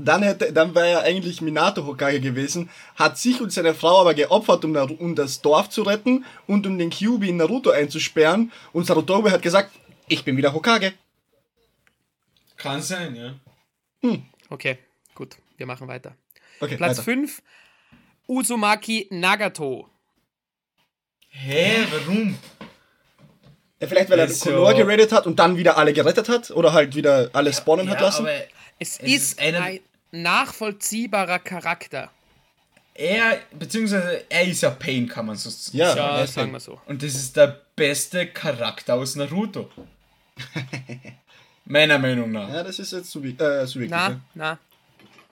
[0.04, 4.14] Dann, hätte, dann wäre er eigentlich Minato Hokage gewesen, hat sich und seine Frau aber
[4.14, 8.52] geopfert, um, Naru- um das Dorf zu retten und um den Kyubi in Naruto einzusperren.
[8.74, 9.72] Und Sarutobi hat gesagt,
[10.08, 10.94] ich bin wieder Hokage.
[12.58, 13.36] Kann sein, ja.
[14.50, 14.78] Okay,
[15.14, 16.16] gut, wir machen weiter.
[16.60, 17.04] Okay, Platz weiter.
[17.04, 17.42] 5,
[18.28, 19.90] Uzumaki Nagato.
[21.30, 22.38] Hä, warum?
[23.80, 26.72] Ja, vielleicht, weil er Konoha ja- geradet hat und dann wieder alle gerettet hat oder
[26.74, 28.22] halt wieder alle spawnen hat lassen.
[28.26, 28.36] aber
[28.80, 29.80] Es, Es ist, ist einer- ein
[30.12, 32.12] nachvollziehbarer Charakter.
[32.94, 35.78] er, beziehungsweise er ist ja Pain, kann man so sagen.
[35.78, 36.80] Ja, Ja, er ist sagen wir so.
[36.86, 39.70] Und das ist der beste Charakter aus Naruto.
[41.66, 42.50] Meiner Meinung nach.
[42.50, 43.98] Ja, das ist jetzt subjek äh, subjektiv.
[43.98, 44.20] Na, ja.
[44.34, 44.60] na.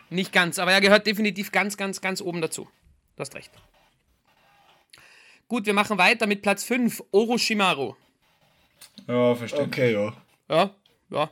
[0.09, 2.67] Nicht ganz, aber er gehört definitiv ganz, ganz, ganz oben dazu.
[3.15, 3.51] Du hast recht.
[5.47, 7.95] Gut, wir machen weiter mit Platz 5, Orochimaru.
[9.07, 9.61] Ja, verstehe.
[9.61, 10.13] Okay, ja.
[10.49, 10.71] Ja,
[11.09, 11.29] ja.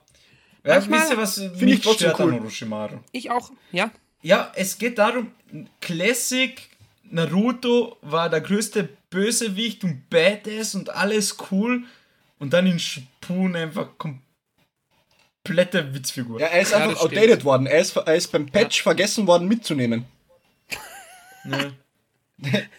[0.64, 2.34] Ja, Manchmal wisst ihr, was ich mich trotzdem cool.
[2.34, 3.00] an Orochimaru?
[3.12, 3.92] Ich auch, ja.
[4.22, 5.32] Ja, es geht darum,
[5.80, 6.62] Classic
[7.04, 11.84] Naruto war der größte Bösewicht und Badass und alles cool
[12.38, 13.90] und dann in Shippuden einfach
[15.44, 16.40] komplette Witzfigur.
[16.40, 17.18] Ja, er ist Ja, einfach das stimmt.
[17.18, 17.66] outdated worden.
[17.66, 20.06] Er ist, er ist beim Patch vergessen worden mitzunehmen.
[21.44, 21.74] Ne?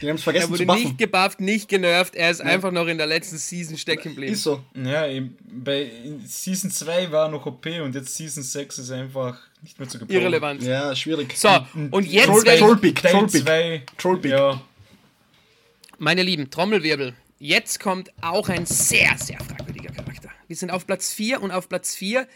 [0.00, 0.82] Die haben es Er vergessen wurde zu buffen.
[0.82, 4.32] nicht gebufft, nicht genervt, er ist einfach noch in der letzten Season stecken geblieben.
[4.32, 4.62] Ist so.
[4.74, 5.04] Ja,
[5.44, 5.90] bei
[6.26, 9.98] Season 2 war er noch OP und jetzt Season 6 ist einfach nicht mehr zu
[9.98, 10.20] gebrauchen.
[10.20, 10.62] Irrelevant.
[10.62, 11.36] Ja, schwierig.
[11.36, 11.48] So,
[11.90, 13.44] und jetzt, Trollpick, Trollpick.
[13.44, 13.82] 2.
[13.98, 14.30] Trollpick.
[14.32, 14.60] Ja.
[15.98, 17.14] meine Lieben, Trommelwirbel.
[17.38, 20.30] Jetzt kommt auch ein sehr, sehr fragwürdiger Charakter.
[20.46, 22.26] Wir sind auf Platz 4 und auf Platz 4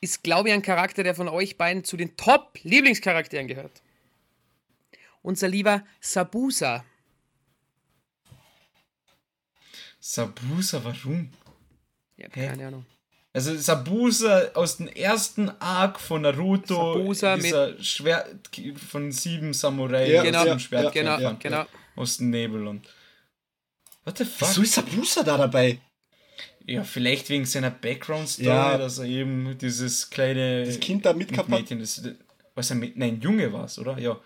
[0.00, 3.82] ist, glaube ich, ein Charakter, der von euch beiden zu den Top-Lieblingscharakteren gehört.
[5.22, 6.84] Unser lieber Sabusa.
[10.06, 11.30] Sabusa, warum?
[12.18, 12.46] Ja, Hä?
[12.48, 12.84] keine Ahnung.
[13.32, 18.50] Also Sabusa aus dem ersten Arc von Naruto, Sabusa dieser Schwert
[18.90, 21.64] von sieben Samurai, Ja, aus genau, dem Schwert genau, kämpfen, genau.
[21.96, 22.86] aus dem Nebel und
[24.04, 24.48] What the fuck?
[24.50, 25.80] Wieso ist Sabusa da dabei?
[26.66, 28.76] Ja, vielleicht wegen seiner Background-Story, Ja.
[28.76, 31.58] dass er eben dieses kleine Das Kind da mitgehabt hat?
[31.60, 32.02] Mädchen, das,
[32.54, 33.98] was er mit, nein, Junge war es, oder?
[33.98, 34.20] Ja.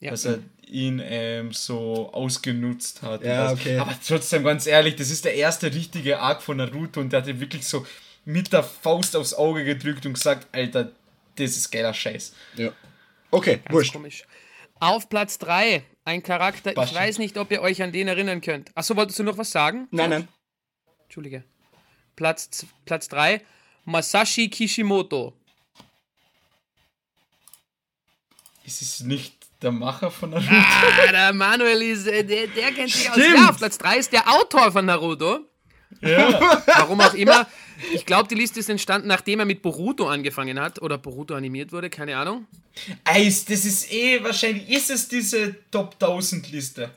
[0.00, 0.10] Ja.
[0.10, 3.22] Dass er ihn ähm, so ausgenutzt hat.
[3.24, 3.60] Ja, das.
[3.60, 3.78] okay.
[3.78, 7.28] Aber trotzdem, ganz ehrlich, das ist der erste richtige Arc von Naruto und der hat
[7.28, 7.86] ihn wirklich so
[8.24, 10.92] mit der Faust aufs Auge gedrückt und gesagt, Alter,
[11.36, 12.34] das ist geiler Scheiß.
[12.56, 12.72] Ja.
[13.30, 13.92] Okay, Ganz wurscht.
[13.92, 14.24] komisch.
[14.80, 16.94] Auf Platz 3 ein Charakter, Basti.
[16.94, 18.70] ich weiß nicht, ob ihr euch an den erinnern könnt.
[18.76, 19.88] Achso, wolltest du noch was sagen?
[19.90, 20.28] Nein, nein.
[21.04, 21.42] Entschuldige.
[22.16, 23.40] Platz, z- Platz 3,
[23.84, 25.32] Masashi Kishimoto.
[28.64, 30.50] Ist es nicht der Macher von Naruto?
[30.50, 33.16] Ah, der Manuel ist, äh, der, der kennt sich aus.
[33.16, 33.36] Stimmt.
[33.36, 35.40] Ja, auf Platz 3 ist der Autor von Naruto.
[36.00, 36.62] ja.
[36.66, 37.46] Warum auch immer.
[37.92, 41.72] Ich glaube, die Liste ist entstanden, nachdem er mit Boruto angefangen hat oder Boruto animiert
[41.72, 42.46] wurde, keine Ahnung.
[43.04, 46.90] Eis, das ist eh, wahrscheinlich ist es diese Top 1000 Liste.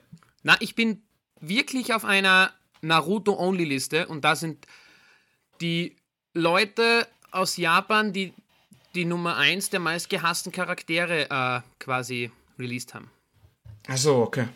[0.44, 1.02] Na, ich bin
[1.42, 2.52] wirklich auf einer
[2.82, 4.66] Naruto-Only-Liste und da sind
[5.60, 5.96] die
[6.34, 8.34] Leute aus Japan, die
[8.96, 13.10] die Nummer 1 der meistgehassten Charaktere äh, quasi released haben.
[13.88, 14.48] Achso, okay.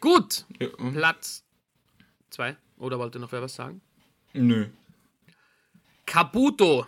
[0.00, 0.92] Gut, Ja, hm.
[0.94, 1.44] Platz
[2.30, 2.56] 2.
[2.78, 3.80] Oder wollte noch wer was sagen?
[4.34, 4.66] Nö.
[6.06, 6.86] Kabuto.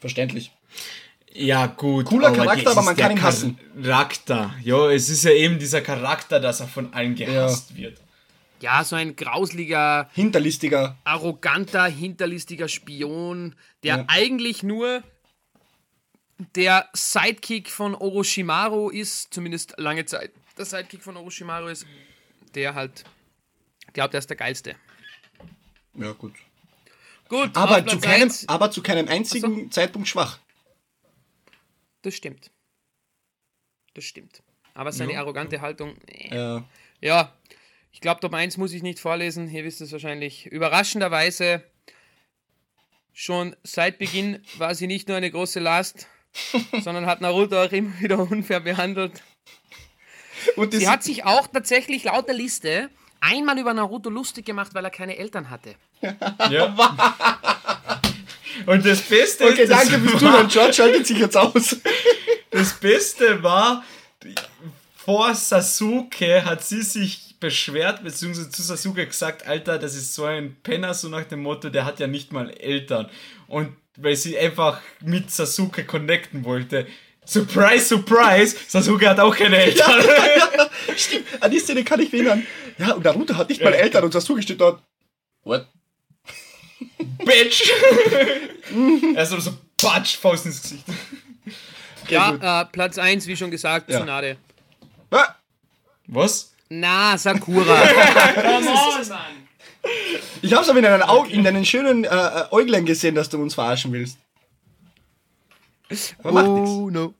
[0.00, 0.52] Verständlich.
[1.32, 2.06] Ja, gut.
[2.06, 3.58] Cooler Charakter, das aber man kann ihn hassen.
[3.82, 4.54] Charakter.
[4.62, 7.98] Ja, es ist ja eben dieser Charakter, dass er von allen gehasst wird.
[8.60, 10.96] Ja, so ein grausliger, Hinterlistiger.
[11.04, 14.04] arroganter, hinterlistiger Spion, der Ja.
[14.08, 15.02] eigentlich nur
[16.54, 21.86] der Sidekick von Orochimaru ist, zumindest lange Zeit der Sidekick von Orochimaru ist,
[22.54, 23.04] der halt
[23.92, 24.76] glaubt, er ist der Geilste.
[25.94, 26.34] Ja, gut.
[27.28, 30.38] Gut, Aber zu, keinem, eins- aber zu keinem einzigen Zeitpunkt schwach.
[32.02, 32.50] Das stimmt.
[33.94, 34.42] Das stimmt.
[34.74, 36.34] Aber seine arrogante Haltung, äh.
[36.34, 36.64] Ja.
[37.00, 37.32] ja,
[37.90, 40.46] ich glaube, Top 1 muss ich nicht vorlesen, ihr wisst es wahrscheinlich.
[40.46, 41.64] Überraschenderweise,
[43.12, 46.06] schon seit Beginn war sie nicht nur eine große Last,
[46.82, 49.22] sondern hat Naruto auch immer wieder unfair behandelt.
[50.56, 54.84] Und Sie hat sich auch tatsächlich laut der Liste einmal über Naruto lustig gemacht, weil
[54.84, 55.74] er keine Eltern hatte.
[56.50, 56.74] Ja.
[58.66, 60.48] Und das Beste okay, ist, das danke fürs war- Zuhören.
[60.48, 61.76] George schaltet sich jetzt aus.
[62.50, 63.84] Das Beste war,
[64.96, 70.56] vor Sasuke hat sie sich beschwert, beziehungsweise zu Sasuke gesagt, Alter, das ist so ein
[70.62, 73.10] Penner, so nach dem Motto, der hat ja nicht mal Eltern.
[73.48, 76.86] Und weil sie einfach mit Sasuke connecten wollte,
[77.24, 80.02] Surprise, surprise, Sasuke hat auch keine Eltern.
[80.96, 82.46] Stimmt, an die Szene kann ich mich erinnern.
[82.78, 84.82] Ja, und Naruto hat nicht mal Eltern und Sasuke steht dort.
[85.44, 85.66] What?
[87.24, 87.70] Bitch!
[89.14, 90.84] er ist so Patsch, Faust ins Gesicht.
[92.08, 93.98] Ja, äh, Platz 1, wie schon gesagt, Ja.
[93.98, 94.38] Tsunade.
[95.10, 95.34] Ah,
[96.06, 96.54] Was?
[96.70, 97.76] Na, Sakura.
[98.34, 99.47] Come on, Mann.
[100.42, 103.40] Ich hab's aber in deinen Augen, in deinen schönen äh, äh, Äuglein gesehen, dass du
[103.40, 104.18] uns verarschen willst.
[106.18, 106.70] Aber macht nichts.
[106.70, 107.14] Oh, no.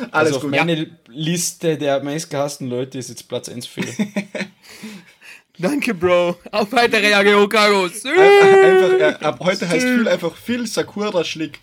[0.00, 0.50] Alles Also auf gut.
[0.50, 3.86] meine Liste der meistgehassten Leute ist jetzt Platz 1 Phil.
[5.58, 6.36] Danke, Bro.
[6.52, 8.04] Auf weitere Jahre Okagos.
[8.04, 11.60] Einfach, äh, ab heute heißt Phil einfach Phil Sakura Schlick.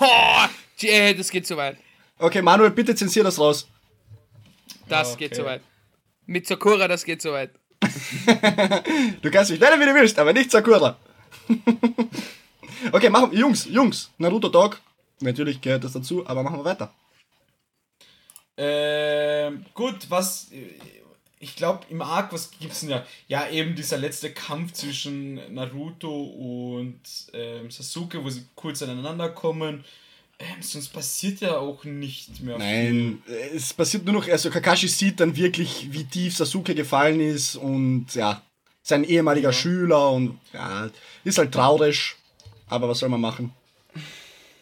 [0.00, 0.46] Oh,
[0.82, 1.76] yeah, das geht zu weit.
[2.18, 3.68] Okay, Manuel, bitte zensier das raus.
[4.88, 5.26] Das Okay.
[5.28, 5.60] geht zu weit.
[6.26, 7.50] Mit Sakura, das geht zu weit.
[9.22, 10.96] Du kannst mich nennen, wie du willst, aber nicht Sakura.
[12.92, 13.38] okay, machen wir.
[13.38, 14.80] Jungs, Jungs, Naruto Dog.
[15.20, 16.92] Natürlich gehört das dazu, aber machen wir weiter.
[18.56, 20.48] Ähm, gut, was.
[21.40, 23.06] Ich glaube, im Arc, was gibt's denn ja?
[23.28, 27.00] Ja, eben dieser letzte Kampf zwischen Naruto und
[27.32, 29.84] ähm, Sasuke, wo sie kurz aneinander kommen.
[30.40, 32.58] Ähm, sonst passiert ja auch nicht mehr.
[32.58, 33.22] Nein,
[33.54, 38.06] es passiert nur noch, also Kakashi sieht dann wirklich, wie tief Sasuke gefallen ist und
[38.14, 38.40] ja,
[38.82, 40.88] sein ehemaliger Schüler und ja,
[41.24, 42.14] ist halt traurig,
[42.68, 43.52] aber was soll man machen?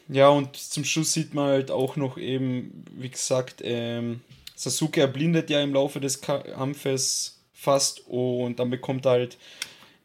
[0.09, 4.21] Ja, und zum Schluss sieht man halt auch noch eben, wie gesagt, ähm,
[4.55, 9.37] Sasuke erblindet ja im Laufe des Kampfes fast und dann bekommt er halt.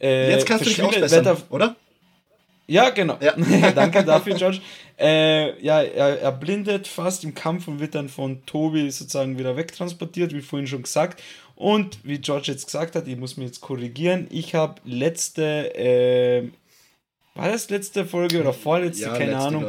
[0.01, 1.75] Äh, Jetzt kannst du dich ausbessern, Wetter- oder?
[2.67, 3.17] Ja, genau.
[3.21, 3.35] Ja.
[3.75, 4.59] Danke dafür, George.
[4.99, 9.57] Äh, ja, er, er blindet fast im Kampf und wird dann von Tobi sozusagen wieder
[9.57, 11.21] wegtransportiert, wie vorhin schon gesagt.
[11.55, 16.49] Und wie George jetzt gesagt hat, ich muss mich jetzt korrigieren, ich habe letzte, äh,
[17.35, 19.65] war das letzte Folge oder vorletzte, keine letzte, Ahnung,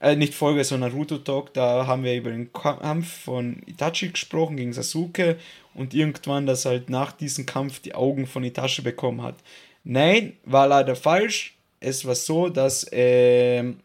[0.00, 4.56] äh, nicht Folge, sondern Naruto Talk, da haben wir über den Kampf von Itachi gesprochen
[4.56, 5.36] gegen Sasuke
[5.74, 9.36] und irgendwann, dass halt nach diesem Kampf die Augen von Itachi bekommen hat.
[9.84, 11.56] Nein, war leider falsch.
[11.78, 13.80] Es war so, dass ähm,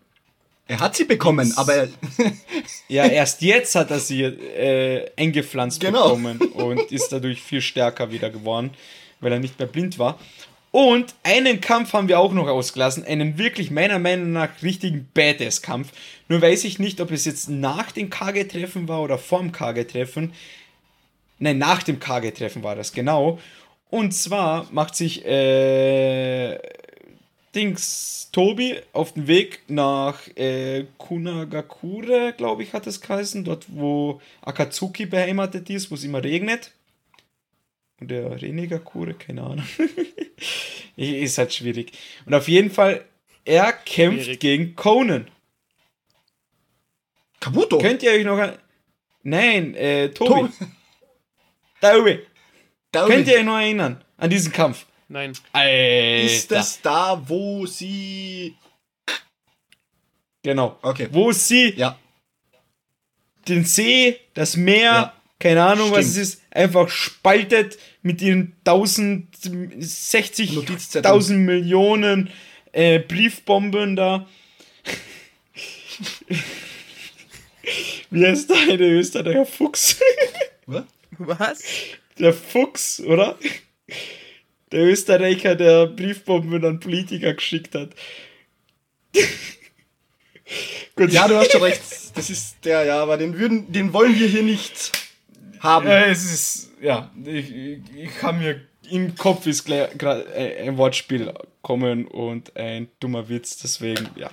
[0.67, 1.87] Er hat sie bekommen, aber er,
[2.89, 6.03] ja erst jetzt hat er sie äh, eingepflanzt Genau.
[6.15, 8.71] bekommen und ist dadurch viel stärker wieder geworden,
[9.21, 10.19] weil er nicht mehr blind war.
[10.71, 15.91] Und einen Kampf haben wir auch noch ausgelassen, einen wirklich meiner Meinung nach richtigen Badass-Kampf.
[16.27, 20.33] Nur weiß ich nicht, ob es jetzt nach dem Kage-Treffen war oder vorm Kage-Treffen.
[21.39, 23.39] Nein, nach dem Kage-Treffen war das, genau.
[23.89, 26.59] Und zwar macht sich äh,
[27.55, 34.21] Dings Tobi auf den Weg nach äh, Kunagakure, glaube ich, hat es geheißen, dort wo
[34.41, 36.71] Akatsuki beheimatet ist, wo es immer regnet.
[37.99, 39.65] Und der Renegakure, keine Ahnung.
[40.95, 41.93] ist halt schwierig.
[42.25, 43.05] Und auf jeden Fall,
[43.43, 44.39] er kämpft Schwierig.
[44.39, 45.27] gegen Conan.
[47.39, 47.77] Kabuto.
[47.79, 48.57] Könnt ihr euch noch an.
[49.23, 50.29] Nein, äh, Tobi.
[50.31, 50.49] Tobi.
[51.81, 52.19] Tobi.
[52.91, 54.85] David, Könnt ihr euch noch erinnern an diesen Kampf?
[55.09, 55.33] Nein.
[55.53, 56.23] Alter.
[56.23, 58.55] ist das da, wo sie.
[60.43, 60.77] Genau.
[60.81, 61.07] Okay.
[61.11, 61.97] Wo sie Ja,
[63.47, 65.13] den See, das Meer, Ja.
[65.39, 66.23] keine Ahnung, was es Stimmt.
[66.27, 71.05] ist, einfach spaltet mit ihren 1060, Notizzetteln.
[71.13, 72.29] 1000 Millionen
[72.73, 74.27] äh, Briefbomben da.
[78.09, 79.97] Wie heißt der eine Österreicher Fuchs?
[80.65, 80.83] Was?
[81.17, 81.63] Was?
[82.19, 83.37] Der Fuchs, oder?
[84.71, 87.91] Der Österreicher, der Briefbomben an Politiker geschickt hat.
[90.95, 91.81] Gut, ja, du hast schon recht.
[92.15, 94.91] Das ist der, ja, aber den würden, den wollen wir hier nicht
[95.59, 95.87] haben.
[95.87, 96.71] Äh, es ist.
[96.81, 98.61] Ja, ich, ich, ich kann mir.
[98.89, 104.29] im Kopf ist gerade ein Wortspiel kommen und ein dummer Witz, deswegen, ja.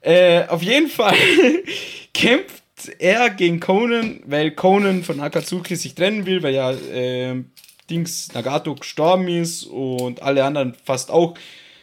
[0.00, 1.14] Äh, auf jeden Fall
[2.14, 2.62] kämpft
[2.98, 7.50] er gegen Conan, weil Conan von Akatsuki sich trennen will, weil ja ähm,
[7.90, 11.34] Dings Nagato gestorben ist und alle anderen fast auch,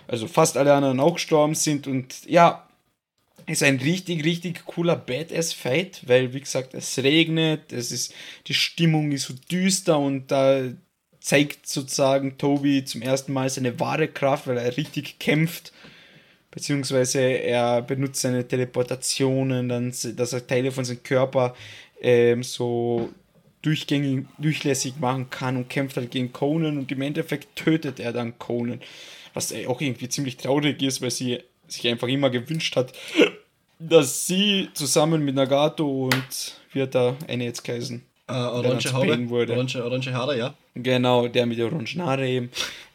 [0.08, 2.68] also fast alle anderen auch gestorben sind und ja,
[3.48, 8.14] ist ein richtig, richtig cooler Badass-Fight, weil, wie gesagt, es regnet, es ist,
[8.48, 10.62] die Stimmung ist so düster und da
[11.20, 15.72] zeigt sozusagen Tobi zum ersten Mal seine wahre Kraft, weil er richtig kämpft.
[16.50, 21.56] Beziehungsweise er benutzt seine Teleportationen, dann, dass er Teile von seinem Körper
[22.02, 23.10] ähm, so
[23.62, 28.38] durchgängig, durchlässig machen kann und kämpft halt gegen Conan und im Endeffekt tötet er dann
[28.40, 28.82] Conan.
[29.34, 32.94] Was auch irgendwie ziemlich traurig ist, weil sie sich einfach immer gewünscht hat,
[33.80, 38.04] dass sie zusammen mit Nagato und wie hat da eine jetzt geheißen?
[38.28, 38.92] Äh, orange.
[38.92, 39.54] Pain wurde.
[39.54, 40.54] Orange, orange Haare, ja.
[40.76, 42.50] Genau, der mit der orangen Haare eben,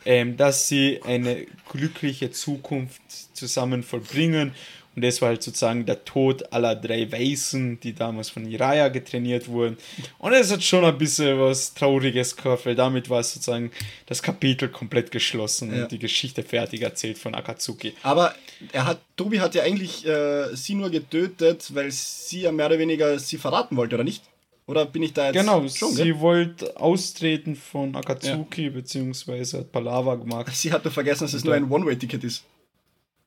[0.04, 3.02] ähm, dass sie eine glückliche Zukunft
[3.34, 4.54] zusammen vollbringen
[4.96, 9.46] Und das war halt sozusagen der Tod aller drei Weißen, die damals von Jiraiya getrainiert
[9.46, 9.76] wurden.
[10.18, 13.70] Und es hat schon ein bisschen was Trauriges gehabt, weil damit war sozusagen
[14.06, 15.82] das Kapitel komplett geschlossen Ja.
[15.82, 17.92] und die Geschichte fertig erzählt von Akatsuki.
[18.02, 18.34] Aber
[18.72, 22.78] er hat, Tobi hat ja eigentlich äh, sie nur getötet, weil sie ja mehr oder
[22.78, 24.22] weniger sie verraten wollte, oder nicht?
[24.66, 25.92] Oder bin ich da jetzt Genau, schon?
[25.92, 26.20] sie gell?
[26.20, 30.48] wollte austreten von Akatsuki, beziehungsweise hat Palava gemacht.
[30.56, 32.44] Sie hat nur vergessen, dass es nur ein One-Way-Ticket ist.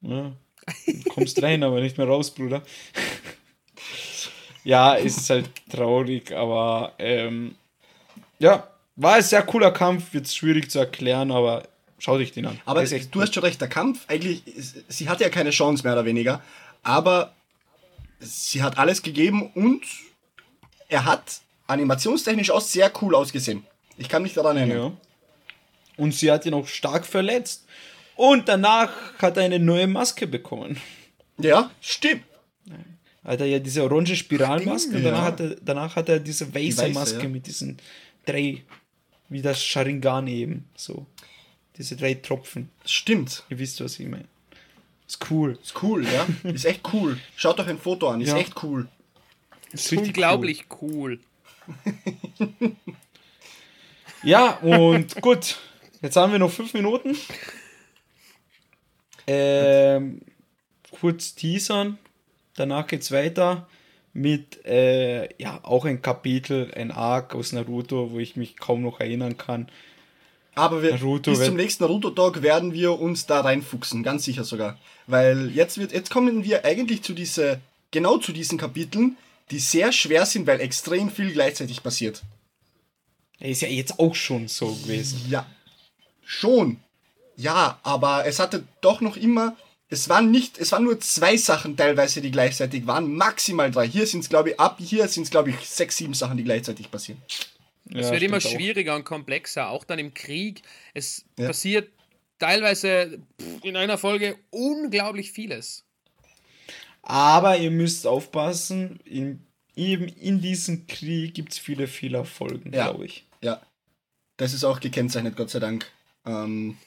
[0.01, 0.31] Ja.
[0.85, 2.61] Du kommst rein, aber nicht mehr raus, Bruder.
[4.63, 7.55] ja, ist halt traurig, aber ähm,
[8.39, 11.63] ja, war ein sehr cooler Kampf, jetzt schwierig zu erklären, aber
[11.99, 12.59] schau dich den an.
[12.65, 14.43] Aber du hast schon recht, der Kampf, eigentlich,
[14.87, 16.41] sie hatte ja keine Chance mehr oder weniger,
[16.83, 17.33] aber
[18.19, 19.83] sie hat alles gegeben und
[20.89, 23.65] er hat animationstechnisch auch sehr cool ausgesehen.
[23.97, 24.77] Ich kann mich daran erinnern.
[24.77, 24.91] Ja.
[25.97, 27.65] Und sie hat ihn auch stark verletzt.
[28.19, 30.75] Und danach hat er eine neue Maske bekommen.
[31.37, 32.25] Ja, stimmt.
[33.23, 35.11] Hat er ja diese orange Spiralmaske und ja.
[35.11, 37.29] danach, hat er, danach hat er diese weiße, weiße, Maske ja.
[37.29, 37.77] mit diesen
[38.25, 38.61] drei,
[39.29, 41.05] wie das Sharingan eben, so.
[41.77, 42.69] Diese drei Tropfen.
[42.83, 43.45] Stimmt.
[43.49, 44.25] Ihr wisst, was ich meine.
[45.07, 45.57] Ist cool.
[45.63, 46.27] Ist cool, ja.
[46.51, 47.17] Ist echt cool.
[47.37, 48.37] Schaut euch ein Foto an, ist Ja.
[48.37, 48.89] echt cool.
[49.71, 51.19] Ist richtig Unglaublich cool.
[52.37, 52.75] Cool.
[54.23, 55.57] Ja, und gut.
[56.01, 57.15] Jetzt haben wir noch fünf Minuten.
[59.31, 60.21] Ähm,
[60.99, 61.97] kurz teasern.
[62.55, 63.67] Danach geht's weiter
[64.13, 68.99] mit, äh, ja, auch ein Kapitel, ein Arc aus Naruto, wo ich mich kaum noch
[68.99, 69.69] erinnern kann.
[70.55, 74.77] Aber wir, Naruto bis zum nächsten Naruto-Talk werden wir uns da reinfuchsen, ganz sicher sogar.
[75.07, 77.61] Weil jetzt wird, jetzt kommen wir eigentlich zu diese,
[77.91, 79.15] genau zu diesen Kapiteln,
[79.51, 82.23] die sehr schwer sind, weil extrem viel gleichzeitig passiert.
[83.39, 85.21] Er ist ja jetzt auch schon so gewesen.
[85.29, 85.45] Ja.
[86.25, 86.77] Schon.
[87.39, 89.55] Ja, aber es hatte doch noch immer,
[89.87, 93.87] es waren nicht, es waren nur zwei Sachen teilweise, die gleichzeitig waren, maximal drei.
[93.87, 96.43] Hier sind es, glaube ich, ab hier sind es, glaube ich, sechs, sieben Sachen, die
[96.43, 97.21] gleichzeitig passieren.
[97.91, 100.61] Es wird immer schwieriger und komplexer, auch dann im Krieg.
[100.93, 101.47] Es Ja.
[101.47, 101.89] passiert
[102.39, 105.85] teilweise pff, in einer Folge unglaublich vieles.
[107.01, 112.89] Aber ihr müsst aufpassen, in, eben in diesem Krieg gibt es viele Fehlerfolgen, Ja.
[112.89, 113.25] glaube ich.
[113.41, 113.61] Ja.
[114.37, 115.89] Das ist auch gekennzeichnet, Gott sei Dank.
[116.25, 116.77] Ähm,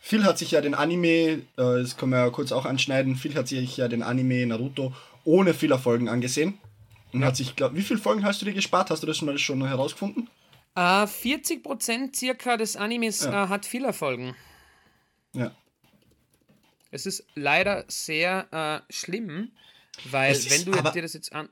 [0.00, 3.34] Phil hat sich ja den Anime, äh, das können wir ja kurz auch anschneiden, Phil
[3.34, 4.94] hat sich ja den Anime Naruto
[5.24, 6.58] ohne Fehlerfolgen angesehen.
[7.12, 8.90] Und hat sich, glaub, wie viele Folgen hast du dir gespart?
[8.90, 10.28] Hast du das schon mal schon herausgefunden?
[10.74, 13.44] Äh, 40% circa des Animes Ja.
[13.44, 14.34] äh, hat Fehlerfolgen.
[15.32, 15.50] Ja.
[16.90, 19.50] Es ist leider sehr äh, schlimm,
[20.10, 21.48] weil Es wenn du dir das jetzt an...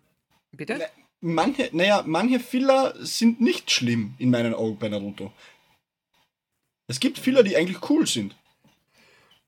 [0.52, 0.78] Bitte?
[0.78, 0.88] Ne-
[1.22, 5.32] Manche, naja, manche Filler sind nicht schlimm in meinen Augen bei Naruto.
[6.88, 8.36] Es gibt Filler, die eigentlich cool sind.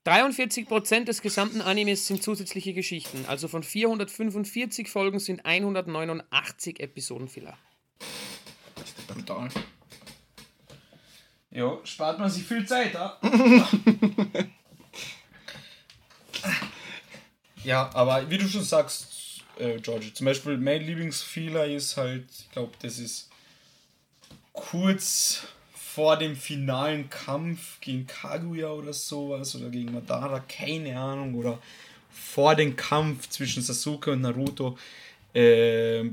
[0.05, 3.25] 43% des gesamten Animes sind zusätzliche Geschichten.
[3.27, 7.57] Also von 445 Folgen sind 189 Episoden Filler.
[9.07, 9.49] Brutal.
[11.51, 13.19] Jo, spart man sich viel Zeit, ja?
[17.63, 22.51] ja, aber wie du schon sagst, äh, George, zum Beispiel mein Lieblingsfehler ist halt, ich
[22.51, 23.29] glaube, das ist
[24.53, 25.47] kurz
[25.93, 31.57] vor dem finalen Kampf gegen Kaguya oder sowas oder gegen Madara, keine Ahnung, oder
[32.11, 34.77] vor dem Kampf zwischen Sasuke und Naruto,
[35.33, 36.03] äh,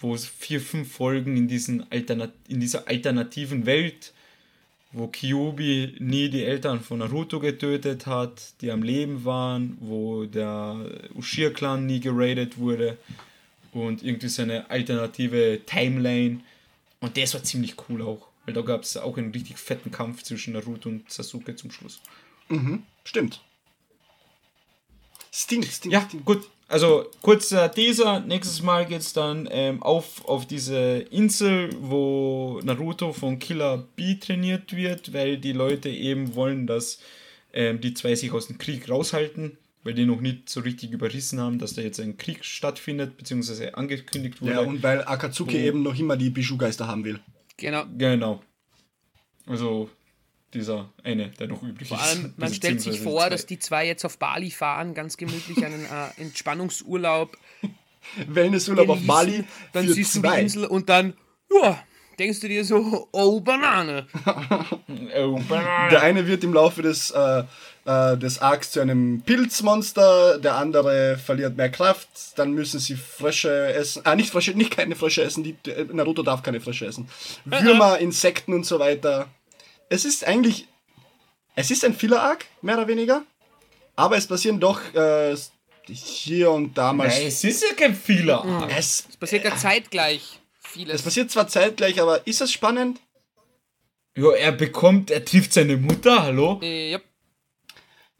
[0.00, 4.12] wo es vier, fünf Folgen in, diesen Alternat in dieser alternativen Welt,
[4.92, 10.76] wo Kyubi nie die Eltern von Naruto getötet hat, die am Leben waren, wo der
[11.14, 12.96] Ushia-Clan nie geradet wurde
[13.72, 16.40] und irgendwie so eine alternative Timeline.
[17.00, 20.22] Und das war ziemlich cool auch, weil da gab es auch einen richtig fetten Kampf
[20.22, 22.00] zwischen Naruto und Sasuke zum Schluss.
[23.04, 23.42] Stimmt.
[25.32, 26.24] Stinkt, stinkt, Ja, stinkt.
[26.24, 26.48] gut.
[26.68, 28.20] Also kurzer Teaser.
[28.20, 34.74] Nächstes Mal geht's dann ähm, auf, auf diese Insel, wo Naruto von Killer B trainiert
[34.74, 36.98] wird, weil die Leute eben wollen, dass
[37.52, 41.38] ähm, die zwei sich aus dem Krieg raushalten, weil die noch nicht so richtig überrissen
[41.38, 44.52] haben, dass da jetzt ein Krieg stattfindet, beziehungsweise angekündigt wurde.
[44.54, 47.20] Ja, und weil Akatsuki eben noch immer die Bijou-Geister haben will.
[47.56, 47.84] Genau.
[47.96, 48.42] genau.
[49.46, 49.90] Also
[50.54, 52.02] dieser eine, der noch übrig Vor ist.
[52.04, 53.28] allem, man Also stellt sich vor, zwei.
[53.30, 57.36] dass die zwei jetzt auf Bali fahren, ganz gemütlich einen äh, Entspannungsurlaub.
[58.26, 59.06] Wellnessurlaub auf.
[59.06, 60.36] Bali Dann für siehst du zwei.
[60.36, 61.14] die Insel und dann,
[61.62, 61.82] ja,
[62.18, 64.06] denkst du dir so, oh Banane.
[65.18, 65.90] Oh, Banane.
[65.90, 67.44] Der eine wird im Laufe des, äh,
[67.84, 73.72] äh, des Arcs zu einem Pilzmonster, der andere verliert mehr Kraft, dann müssen sie Frösche
[73.74, 74.02] essen.
[74.04, 77.08] Ah, nicht Frösche, nicht keine Frösche essen, die, äh, Naruto darf keine Frösche essen.
[77.44, 79.28] Würmer, Insekten und so weiter.
[79.88, 80.66] Es ist eigentlich.
[81.54, 83.22] Es ist ein Filler-Arc, mehr oder weniger.
[83.94, 85.34] Aber es passieren doch äh,
[85.86, 87.08] hier und da mal.
[87.08, 88.68] Nein, es ist ja kein Fehler.
[88.76, 90.40] Es, Es passiert ja zeitgleich
[90.76, 90.94] vieles.
[90.96, 93.00] es passiert zwar zeitgleich, aber ist es spannend?
[94.16, 96.60] Ja, er bekommt, er trifft seine Mutter, hallo?
[96.62, 97.00] Äh, ja.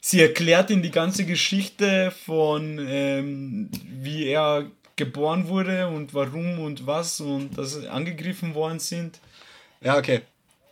[0.00, 6.86] Sie erklärt ihm die ganze Geschichte von, ähm, wie er geboren wurde und warum und
[6.86, 9.20] was und dass sie angegriffen worden sind.
[9.80, 10.22] Ja, okay.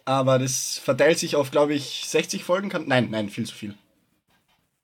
[0.04, 2.68] Aber das verteilt sich auf, glaube ich, 60 Folgen.
[2.68, 3.74] Kann nein, nein, viel zu viel.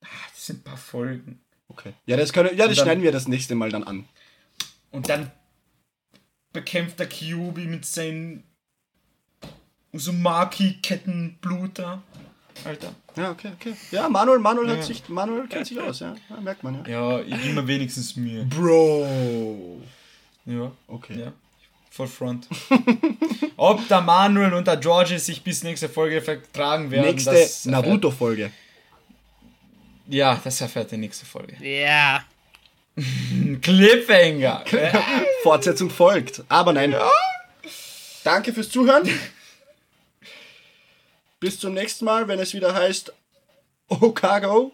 [0.00, 1.40] Das sind ein paar Folgen.
[1.68, 1.92] Okay.
[2.06, 4.08] Ja, das, können, ja, das dann- schneiden wir das nächste Mal dann an.
[4.90, 5.30] Und dann
[6.52, 8.44] bekämpft der Kyubi mit seinen
[9.92, 12.02] Uzumaki-Kettenblut da.
[12.64, 12.94] Alter.
[13.16, 13.74] Ja, okay, okay.
[13.90, 14.76] Ja, Manuel, Manuel, Ja.
[14.76, 16.14] hat sich, Manuel kennt sich aus, ja.
[16.28, 17.18] ja merkt man, ja.
[17.18, 18.44] Ja, ich mir wenigstens Mühe.
[18.44, 19.80] Bro.
[20.46, 21.20] Ja, Okay.
[21.20, 21.32] ja.
[21.90, 22.46] Voll front.
[23.56, 28.52] Ob der Manuel und der Georgie sich bis nächste Folge vertragen werden, Nächste Naruto-Folge.
[30.06, 31.56] Ja, das erfährt die nächste Folge.
[31.64, 32.24] Ja.
[33.62, 34.64] Cliffhanger.
[34.70, 35.04] Ja.
[35.42, 36.42] Fortsetzung folgt.
[36.48, 36.94] Aber nein.
[38.24, 39.08] Danke fürs Zuhören.
[41.38, 43.12] Bis zum nächsten Mal, wenn es wieder heißt
[43.88, 44.72] Okago.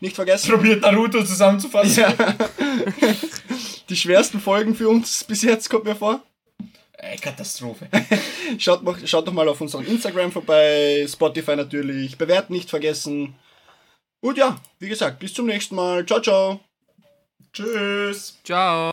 [0.00, 0.50] Nicht vergessen.
[0.50, 2.02] Probiert Naruto zusammenzufassen.
[2.02, 2.14] Ja.
[3.88, 6.22] Die schwersten Folgen für uns bis jetzt kommt mir vor.
[6.94, 7.88] Ey, Katastrophe.
[8.58, 12.18] Schaut, mal- schaut doch mal auf unserem Instagram vorbei, Spotify natürlich.
[12.18, 13.34] Bewerten nicht vergessen.
[14.20, 16.04] Und ja, wie gesagt, bis zum nächsten Mal.
[16.04, 16.60] Ciao, ciao.
[17.52, 18.38] Tschüss.
[18.44, 18.90] Ciao.